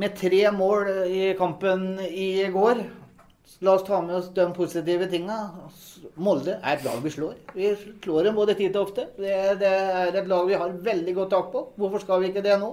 med 0.00 0.16
tre 0.16 0.40
mål 0.54 0.88
i 1.12 1.34
kampen 1.38 2.00
i 2.08 2.46
går. 2.54 2.80
La 3.64 3.74
oss 3.74 3.84
ta 3.86 4.00
med 4.02 4.16
oss 4.16 4.30
de 4.34 4.44
positive 4.56 5.06
tinga. 5.08 5.36
Molde 6.20 6.56
er 6.56 6.78
et 6.78 6.84
lag 6.84 6.98
vi 7.04 7.12
slår. 7.12 7.36
Vi 7.54 7.70
slår 8.02 8.26
dem 8.26 8.36
både 8.36 8.56
tid 8.58 8.74
og 8.76 8.88
ofte. 8.90 9.06
Det, 9.16 9.36
det 9.60 9.70
er 9.70 10.18
et 10.18 10.28
lag 10.28 10.48
vi 10.48 10.58
har 10.58 10.74
veldig 10.88 11.14
godt 11.16 11.30
tak 11.36 11.52
på. 11.52 11.62
Hvorfor 11.78 12.02
skal 12.02 12.22
vi 12.22 12.32
ikke 12.32 12.42
det 12.44 12.56
nå? 12.60 12.72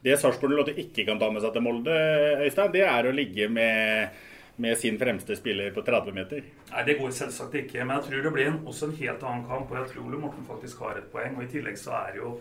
Det 0.00 0.16
Sarpsborg 0.16 0.56
Lotte 0.56 0.74
ikke 0.80 1.04
kan 1.08 1.20
ta 1.20 1.28
med 1.32 1.44
seg 1.44 1.52
til 1.52 1.64
Molde, 1.64 1.94
Øystein, 2.40 2.72
det 2.72 2.86
er 2.88 3.06
å 3.06 3.12
ligge 3.12 3.50
med, 3.52 4.20
med, 4.56 4.78
sin 4.80 4.96
fremste 5.00 5.36
spiller 5.36 5.74
på 5.76 5.84
30 5.84 6.16
meter. 6.16 6.46
Nei, 6.70 6.84
det 6.88 6.96
går 6.96 7.12
selvsagt 7.16 7.58
ikke. 7.60 7.84
Men 7.84 7.98
jeg 7.98 8.08
tror 8.08 8.26
det 8.26 8.34
blir 8.34 8.50
en, 8.50 8.60
også 8.72 8.88
en 8.88 8.98
helt 9.02 9.26
annen 9.28 9.46
kamp. 9.48 9.70
Og 9.70 9.78
jeg 9.82 9.92
tror 9.92 10.08
Ole 10.08 10.22
Morten 10.24 10.48
faktisk 10.48 10.80
har 10.86 10.98
et 10.98 11.10
poeng. 11.12 11.36
Og 11.36 11.44
i 11.44 11.50
tillegg 11.52 11.78
så 11.80 11.96
er 12.00 12.20
jo 12.22 12.38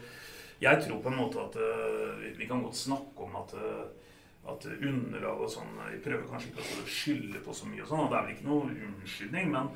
Jeg 0.59 0.83
tror 0.83 0.97
på 0.99 1.07
en 1.07 1.15
måte 1.15 1.39
at 1.39 1.53
uh, 1.55 2.23
vi 2.35 2.47
kan 2.47 2.59
godt 2.59 2.75
snakke 2.75 3.23
om 3.23 3.35
at 3.39 3.53
uh, 3.55 4.08
at 4.49 4.65
underlag 4.75 5.45
og 5.45 5.51
sånn 5.51 5.77
Vi 5.91 6.01
prøver 6.03 6.27
kanskje 6.29 6.51
ikke 6.51 6.65
å 6.65 6.89
skylde 6.89 7.43
på 7.45 7.55
så 7.55 7.69
mye 7.69 7.85
og 7.85 7.91
sånn, 7.91 8.03
og 8.05 8.11
det 8.11 8.17
er 8.19 8.25
vel 8.27 8.35
ikke 8.35 8.49
noe 8.49 8.73
unnskyldning, 8.89 9.53
men 9.55 9.71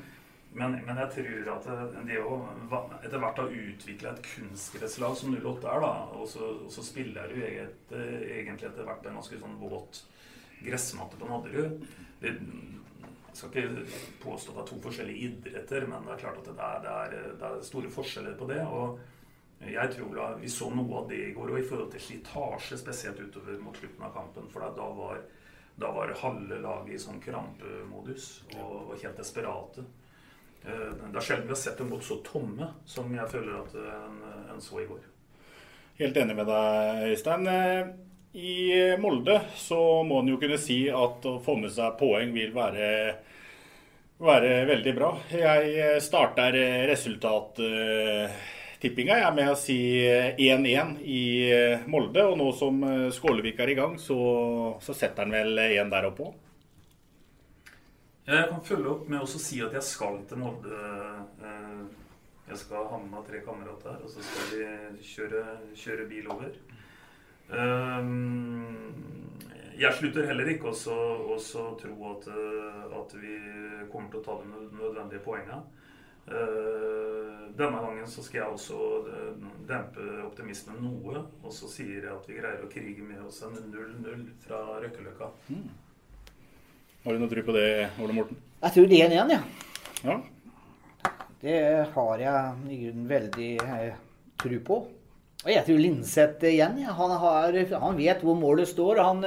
men, 0.54 0.76
men, 0.86 0.98
jeg 1.02 1.10
tror 1.16 1.48
at 1.56 1.64
det 2.06 2.20
å 2.22 2.34
etter 3.02 3.18
hvert 3.18 3.40
ha 3.42 3.44
utvikla 3.50 4.12
et 4.12 4.26
kunstgresslag 4.28 5.16
som 5.18 5.32
08 5.34 5.66
er, 5.66 5.80
da, 5.82 5.88
og 6.14 6.28
så, 6.30 6.50
og 6.62 6.70
så 6.70 6.84
spiller 6.86 7.32
du 7.32 7.40
eget, 7.42 7.90
egentlig 7.90 8.68
etter 8.68 8.86
hvert 8.86 9.08
en 9.10 9.18
ganske 9.18 9.40
sånn 9.40 9.56
våt 9.58 10.04
gressmatte 10.62 11.18
på 11.18 11.26
Nadderud 11.28 11.82
Jeg 12.22 12.36
skal 13.34 13.50
ikke 13.50 13.82
påstå 14.22 14.52
at 14.52 14.60
det 14.60 14.62
er 14.62 14.70
to 14.70 14.78
forskjellige 14.84 15.26
idretter, 15.26 15.88
men 15.90 16.06
det 16.06 16.14
er 16.14 16.22
klart 16.22 16.38
at 16.38 16.46
det 16.52 16.68
er, 16.68 16.78
det 16.84 16.94
er, 16.94 17.34
det 17.40 17.50
er 17.50 17.66
store 17.66 17.90
forskjeller 17.90 18.38
på 18.38 18.46
det. 18.52 18.60
og 18.62 19.02
jeg 19.60 19.92
tror 19.94 20.16
da, 20.16 20.28
Vi 20.40 20.48
så 20.48 20.68
noe 20.70 21.02
av 21.02 21.08
det 21.08 21.20
i 21.28 21.32
går, 21.32 21.52
og 21.52 21.58
i 21.58 21.66
forhold 21.66 21.90
til 21.94 22.02
slitasje, 22.02 22.78
spesielt 22.78 23.20
utover 23.20 23.58
mot 23.62 23.76
slutten 23.78 24.04
av 24.04 24.14
kampen. 24.16 24.48
For 24.52 24.64
da 24.76 24.88
var, 24.98 25.20
da 25.80 25.92
var 25.94 26.14
halve 26.20 26.60
laget 26.62 26.94
i 26.94 27.02
sånn 27.02 27.20
krampemodus 27.22 28.44
og, 28.58 28.74
og 28.90 28.96
helt 29.00 29.20
desperate. 29.20 29.86
Eh, 30.64 30.90
det 31.10 31.18
er 31.18 31.24
sjelden 31.24 31.48
vi 31.48 31.54
har 31.54 31.60
sett 31.60 31.78
dem 31.80 31.92
gått 31.92 32.06
så 32.06 32.20
tomme 32.26 32.70
som 32.88 33.12
jeg 33.14 33.30
føler 33.32 33.60
at 33.60 33.76
en, 33.80 34.18
en 34.54 34.64
så 34.64 34.80
i 34.82 34.88
går. 34.88 35.04
Helt 36.00 36.16
enig 36.18 36.34
med 36.36 36.48
deg, 36.50 37.04
Øystein. 37.12 37.46
Eh, 37.46 37.92
I 38.34 38.54
Molde 38.98 39.38
så 39.60 39.78
må 40.06 40.20
en 40.20 40.32
jo 40.32 40.40
kunne 40.42 40.58
si 40.58 40.82
at 40.90 41.24
å 41.30 41.38
få 41.44 41.56
med 41.60 41.72
seg 41.72 41.94
poeng 42.00 42.34
vil 42.34 42.50
være, 42.56 42.88
være 44.18 44.52
veldig 44.72 44.94
bra. 44.96 45.12
Jeg 45.30 46.02
starter 46.02 46.58
resultattippinga 48.84 49.16
jeg 49.16 49.34
med 49.34 49.48
å 49.48 49.56
si 49.56 49.78
1-1 50.04 50.98
i 51.08 51.22
Molde. 51.88 52.24
Og 52.28 52.36
nå 52.36 52.52
som 52.52 52.82
Skålevik 53.10 53.58
er 53.60 53.72
i 53.72 53.76
gang, 53.78 53.98
så, 53.98 54.78
så 54.80 54.92
setter 54.92 55.24
han 55.24 55.32
vel 55.32 55.58
1 55.58 55.90
der 55.90 56.08
oppe 56.10 56.28
òg. 56.28 56.34
Jeg 58.24 58.48
kan 58.48 58.62
følge 58.64 58.88
opp 58.88 59.08
med 59.08 59.20
å 59.20 59.26
si 59.28 59.60
at 59.60 59.74
jeg 59.76 59.84
skal 59.84 60.22
til 60.28 60.40
Molde. 60.40 60.72
Eh, 61.44 61.82
jeg 62.48 62.60
skal 62.60 62.86
ha 62.88 63.00
med 63.00 63.24
tre 63.26 63.40
kamerater, 63.44 63.98
og 64.00 64.08
så 64.08 64.20
skal 64.24 64.46
vi 64.52 65.04
kjøre, 65.04 65.42
kjøre 65.76 66.08
bil 66.08 66.30
over. 66.32 66.52
Eh, 67.52 68.02
jeg 69.80 69.98
slutter 69.98 70.28
heller 70.28 70.48
ikke 70.54 70.72
å 70.72 70.76
tro 71.80 71.94
at, 72.12 72.28
eh, 72.32 72.84
at, 73.00 73.16
vi 73.20 73.36
kommer 73.92 74.08
til 74.12 74.20
å 74.20 74.24
ta 74.24 74.38
de 74.40 74.48
nødvendige 74.72 75.24
poengene. 75.24 75.60
Denne 76.24 77.78
gangen 77.78 78.06
så 78.10 78.22
skal 78.24 78.40
jeg 78.40 78.54
også 78.56 78.78
dempe 79.68 80.04
optimismen 80.24 80.80
noe. 80.82 81.22
Og 81.44 81.52
så 81.54 81.68
sier 81.70 82.00
jeg 82.00 82.10
at 82.10 82.28
vi 82.28 82.38
greier 82.38 82.64
å 82.64 82.70
krige 82.70 83.04
med 83.06 83.20
oss 83.26 83.42
en 83.46 83.54
0-0 83.70 84.24
fra 84.46 84.62
Røkkeløkka. 84.82 85.30
Mm. 85.52 85.68
Har 87.04 87.12
du 87.12 87.20
noe 87.20 87.28
tro 87.28 87.44
på 87.44 87.52
det, 87.52 87.68
Ole 88.00 88.16
Morten? 88.16 88.38
Jeg 88.64 88.74
tror 88.74 88.86
det 88.88 88.98
er 88.98 89.06
en 89.06 89.14
igjen, 89.14 89.32
ja. 89.34 89.40
ja. 90.08 90.14
Det 91.44 91.58
har 91.92 92.22
jeg 92.22 92.72
i 92.72 92.78
grunnen 92.80 93.08
veldig 93.10 93.48
eh, 93.60 93.98
tro 94.40 94.60
på. 94.64 94.78
Og 95.44 95.50
jeg 95.52 95.66
tror 95.66 95.82
Linseth 95.82 96.46
igjen. 96.48 96.78
Ja. 96.80 96.94
Han, 96.96 97.12
har, 97.20 97.58
han, 97.82 97.98
vet 98.00 98.24
hvor 98.24 98.38
målet 98.40 98.70
står. 98.70 99.02
Han, 99.04 99.20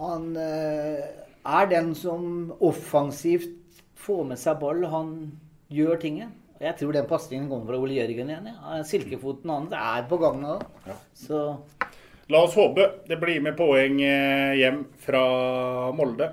han 0.00 0.26
eh, 0.42 1.04
er 1.46 1.70
den 1.70 1.94
som 1.94 2.50
offensivt 2.58 3.54
får 4.02 4.26
med 4.32 4.42
seg 4.42 4.58
ball. 4.58 4.82
Han 4.90 5.12
gjør 5.72 6.00
tingen. 6.02 6.34
Jeg 6.60 6.78
tror 6.78 6.94
den 6.96 7.08
pasningen 7.08 7.50
kommer 7.50 7.68
fra 7.68 7.80
Ole 7.82 7.98
Jørgen 7.98 8.30
igjen. 8.32 8.48
Ja. 8.48 8.78
Silkefoten 8.88 9.52
hans 9.52 9.74
er 9.76 10.06
på 10.08 10.18
gang 10.22 10.40
nå. 10.40 10.56
Ja. 10.86 10.96
Så 11.16 11.40
La 12.26 12.40
oss 12.42 12.56
håpe 12.58 12.88
det 13.06 13.20
blir 13.22 13.38
med 13.38 13.54
poeng 13.54 14.00
eh, 14.02 14.56
hjem 14.58 14.80
fra 14.98 15.22
Molde. 15.94 16.26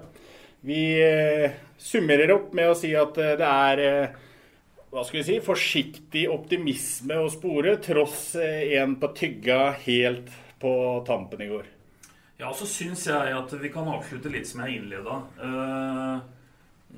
Vi 0.66 0.80
eh, 0.98 1.54
summerer 1.78 2.34
opp 2.34 2.56
med 2.58 2.72
å 2.72 2.78
si 2.78 2.96
at 2.98 3.20
eh, 3.22 3.36
det 3.38 3.50
er 3.50 3.84
hva 4.94 5.04
skal 5.06 5.20
vi 5.20 5.26
si, 5.28 5.36
forsiktig 5.42 6.24
optimisme 6.30 7.20
å 7.22 7.30
spore, 7.30 7.76
tross 7.82 8.36
en 8.38 8.94
på 9.02 9.10
tygga 9.18 9.60
helt 9.86 10.30
på 10.62 10.74
tampen 11.06 11.42
i 11.42 11.50
går. 11.50 11.70
Ja, 12.42 12.52
så 12.54 12.66
syns 12.70 13.08
jeg 13.10 13.34
at 13.34 13.56
vi 13.58 13.72
kan 13.74 13.90
avslutte 13.90 14.30
litt 14.34 14.50
som 14.50 14.62
jeg 14.62 14.78
innleda. 14.78 15.18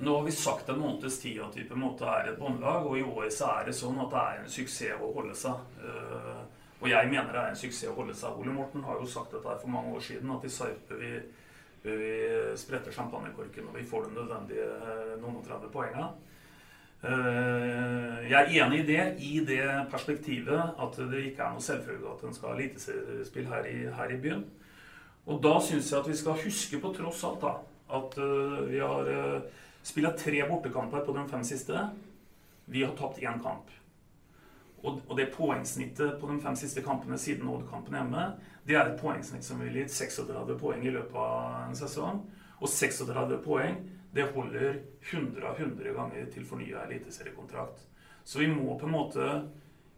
Nå 0.01 0.17
har 0.17 0.25
vi 0.25 0.33
sagt 0.35 0.69
en 0.69 0.81
måneds 0.81 1.21
tid 1.21 1.39
at 1.45 1.55
vi 1.55 1.63
på 1.67 1.77
en 1.77 1.85
måte 1.85 2.09
er 2.09 2.31
et 2.31 2.39
båndlag, 2.39 2.85
og 2.85 2.97
i 2.99 3.05
år 3.05 3.29
så 3.31 3.53
er 3.53 3.69
det 3.69 3.77
sånn 3.77 3.99
at 4.03 4.11
det 4.11 4.21
er 4.21 4.41
en 4.41 4.53
suksess 4.57 4.99
å 4.99 5.13
holde 5.15 5.35
seg. 5.39 5.63
og 6.81 6.89
jeg 6.91 7.07
mener 7.09 7.31
det 7.31 7.41
er 7.41 7.53
en 7.53 7.63
suksess 7.63 7.89
å 7.89 7.95
holde 7.95 8.13
seg. 8.17 8.35
Ole 8.35 8.53
Morten 8.53 8.83
har 8.83 8.99
jo 8.99 9.07
sagt 9.07 9.31
dette 9.31 9.57
for 9.61 9.71
mange 9.71 9.95
år 9.95 10.03
siden, 10.03 10.33
at 10.35 10.43
i 10.43 10.51
Sarpe 10.51 10.99
vi 10.99 11.13
vi 11.85 12.53
spretter 12.57 12.93
champagnekorken 12.93 13.69
og 13.69 13.77
vi 13.77 13.85
får 13.85 14.07
de 14.07 14.15
nødvendige 14.15 14.65
eh, 14.65 15.11
noen 15.21 15.37
og 15.39 15.45
30 15.45 15.71
poengene. 15.73 16.07
Eh, 17.05 18.23
jeg 18.31 18.39
er 18.39 18.53
enig 18.65 18.79
i 18.81 18.87
det, 18.87 19.03
i 19.21 19.33
det 19.45 19.67
perspektivet 19.91 20.79
at 20.81 20.97
det 21.11 21.25
ikke 21.29 21.45
er 21.45 21.53
noe 21.53 21.65
selvfølge 21.65 22.13
at 22.13 22.23
en 22.25 22.37
skal 22.37 22.51
ha 22.51 22.57
eliteseriespill 22.57 23.51
her, 23.51 23.69
her 23.99 24.15
i 24.15 24.21
byen. 24.21 24.41
Og 25.29 25.41
da 25.43 25.59
syns 25.61 25.91
jeg 25.91 26.01
at 26.01 26.09
vi 26.09 26.17
skal 26.17 26.41
huske 26.41 26.81
på 26.81 26.93
tross 26.97 27.23
alt 27.25 27.45
da, 27.45 27.53
at 27.97 28.17
vi 28.69 28.81
har 28.81 29.07
spilt 29.85 30.17
tre 30.17 30.41
bortekamper 30.49 31.05
på 31.05 31.15
de 31.15 31.25
fem 31.29 31.43
siste. 31.45 31.87
Vi 32.65 32.83
har 32.83 32.95
tapt 32.97 33.21
én 33.21 33.41
kamp. 33.41 33.69
Og, 34.85 35.15
det 35.17 35.31
poengsnittet 35.33 36.19
på 36.21 36.29
de 36.29 36.39
fem 36.43 36.55
siste 36.57 36.83
kampene 36.85 37.17
siden 37.17 37.49
Odd-kampen 37.49 37.95
hjemme, 37.97 38.25
det 38.65 38.75
er 38.77 38.91
et 38.91 38.99
poengsnitt 39.01 39.45
som 39.45 39.61
ville 39.61 39.81
gitt 39.81 39.93
36 39.93 40.57
poeng 40.61 40.83
i 40.85 40.93
løpet 40.93 41.17
av 41.17 41.63
en 41.63 41.77
sesong. 41.77 42.21
Og 42.61 42.69
36 42.69 43.39
poeng 43.45 43.79
det 44.15 44.29
holder 44.31 44.77
100 45.09 45.43
av 45.43 45.59
100 45.59 45.93
ganger 45.97 46.29
til 46.31 46.45
fornya 46.47 46.85
eliteseriekontrakt. 46.85 47.81
Så 48.23 48.39
vi 48.39 48.47
må 48.47 48.77
på 48.79 48.87
en 48.87 48.93
måte 48.93 49.29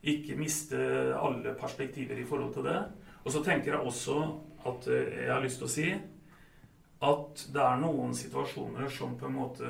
ikke 0.07 0.37
miste 0.39 0.79
alle 1.19 1.53
perspektiver 1.59 2.17
i 2.17 2.25
forhold 2.27 2.55
til 2.55 2.65
det. 2.67 2.79
Og 3.23 3.33
så 3.33 3.43
tenker 3.43 3.75
jeg 3.75 3.91
også 3.91 4.17
at 4.67 4.87
eh, 4.91 5.19
jeg 5.25 5.33
har 5.33 5.43
lyst 5.43 5.61
til 5.61 5.67
å 5.67 5.73
si 5.73 5.87
at 6.97 7.43
det 7.53 7.61
er 7.61 7.81
noen 7.81 8.15
situasjoner 8.17 8.89
som 8.89 9.13
på 9.19 9.27
en 9.27 9.35
måte 9.37 9.67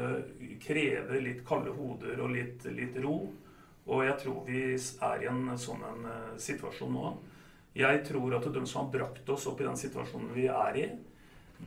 krever 0.63 1.19
litt 1.23 1.43
kalde 1.47 1.73
hoder 1.75 2.21
og 2.23 2.31
litt, 2.31 2.63
litt 2.71 2.95
ro. 3.03 3.17
Og 3.87 4.03
jeg 4.03 4.15
tror 4.21 4.45
vi 4.47 4.61
er 4.75 5.23
i 5.23 5.27
en 5.31 5.51
sånn 5.59 5.83
en 5.87 6.07
uh, 6.07 6.37
situasjon 6.39 6.91
nå. 6.91 7.11
Jeg 7.77 8.01
tror 8.07 8.37
at 8.39 8.47
de 8.53 8.63
som 8.65 8.85
har 8.85 8.93
brakt 8.95 9.29
oss 9.29 9.45
opp 9.47 9.61
i 9.61 9.67
den 9.67 9.77
situasjonen 9.79 10.33
vi 10.35 10.47
er 10.51 10.79
i, 10.79 10.87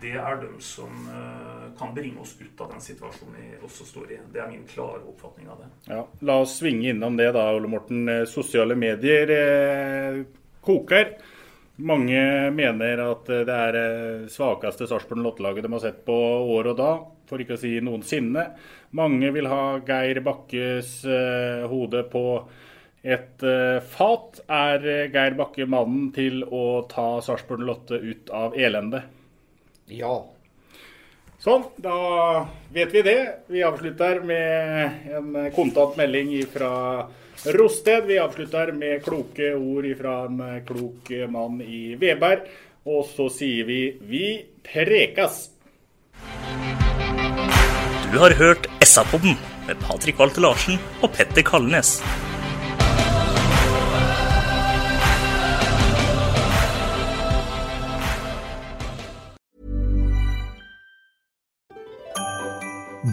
det 0.00 0.12
er 0.20 0.36
de 0.42 0.50
som 0.62 1.08
uh, 1.10 1.70
kan 1.78 1.94
bringe 1.94 2.20
oss 2.22 2.36
ut 2.40 2.60
av 2.60 2.72
den 2.72 2.82
situasjonen 2.84 3.36
vi 3.40 3.48
også 3.66 3.86
står 3.88 4.12
i. 4.14 4.18
Det 4.32 4.42
er 4.42 4.50
min 4.52 4.66
klare 4.68 5.02
oppfatning 5.10 5.48
av 5.50 5.64
det. 5.64 5.70
Ja, 5.90 6.04
La 6.28 6.38
oss 6.44 6.58
svinge 6.60 6.92
innom 6.92 7.16
det 7.18 7.32
da, 7.36 7.48
Ole 7.56 7.68
Morten. 7.68 8.04
Eh, 8.08 8.24
sosiale 8.30 8.76
medier 8.78 9.32
eh, 9.34 10.20
koker. 10.64 11.16
Mange 11.80 12.20
mener 12.52 13.00
at 13.04 13.28
det 13.28 13.54
er 13.54 13.76
det 13.76 14.32
svakeste 14.34 14.88
Sarpsborg 14.90 15.22
Lottelaget 15.24 15.64
de 15.64 15.72
har 15.72 15.82
sett 15.82 16.00
på 16.06 16.16
år 16.56 16.72
og 16.72 16.80
da, 16.80 16.90
for 17.30 17.40
ikke 17.40 17.56
å 17.56 17.60
si 17.62 17.76
noensinne. 17.84 18.50
Mange 18.96 19.30
vil 19.32 19.48
ha 19.48 19.78
Geir 19.86 20.20
Bakkes 20.26 20.98
eh, 21.08 21.62
hode 21.70 22.02
på 22.12 22.24
et 23.00 23.46
eh, 23.46 23.78
fat. 23.94 24.42
Er 24.50 24.84
Geir 25.14 25.38
Bakke 25.38 25.68
mannen 25.70 26.10
til 26.16 26.42
å 26.44 26.82
ta 26.90 27.14
Sarpsborg 27.24 27.64
Lotte 27.64 28.00
ut 28.02 28.34
av 28.34 28.58
elendet? 28.58 29.08
Ja. 29.90 30.18
Sånn, 31.40 31.64
da 31.80 31.96
vet 32.74 32.92
vi 32.92 33.00
det. 33.06 33.20
Vi 33.48 33.62
avslutter 33.64 34.20
med 34.28 35.06
en 35.16 35.38
kontant 35.56 35.96
melding 35.96 36.34
fra 36.52 36.72
Rosted. 37.44 38.04
Vi 38.04 38.18
avslutter 38.18 38.72
med 38.72 39.04
kloke 39.04 39.54
ord 39.54 39.86
fra 39.98 40.16
en 40.26 40.42
klok 40.66 41.12
mann 41.32 41.60
i 41.64 41.94
Veberg. 42.00 42.44
Og 42.88 43.06
så 43.08 43.28
sier 43.32 43.68
vi 43.68 43.80
vi 44.08 44.24
prekas. 44.64 45.48
Du 48.10 48.18
har 48.18 48.34
hørt 48.34 48.66
SA-podden 48.82 49.38
med 49.68 49.78
Patrik 49.86 50.18
Walter 50.20 50.42
Larsen 50.44 50.80
og 51.00 51.12
Petter 51.14 51.46
Kalnes. 51.46 52.00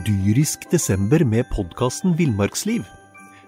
Dyrisk 0.08 0.68
desember 0.72 1.24
med 1.24 1.48
podkasten 1.54 2.18
Villmarksliv. 2.18 2.97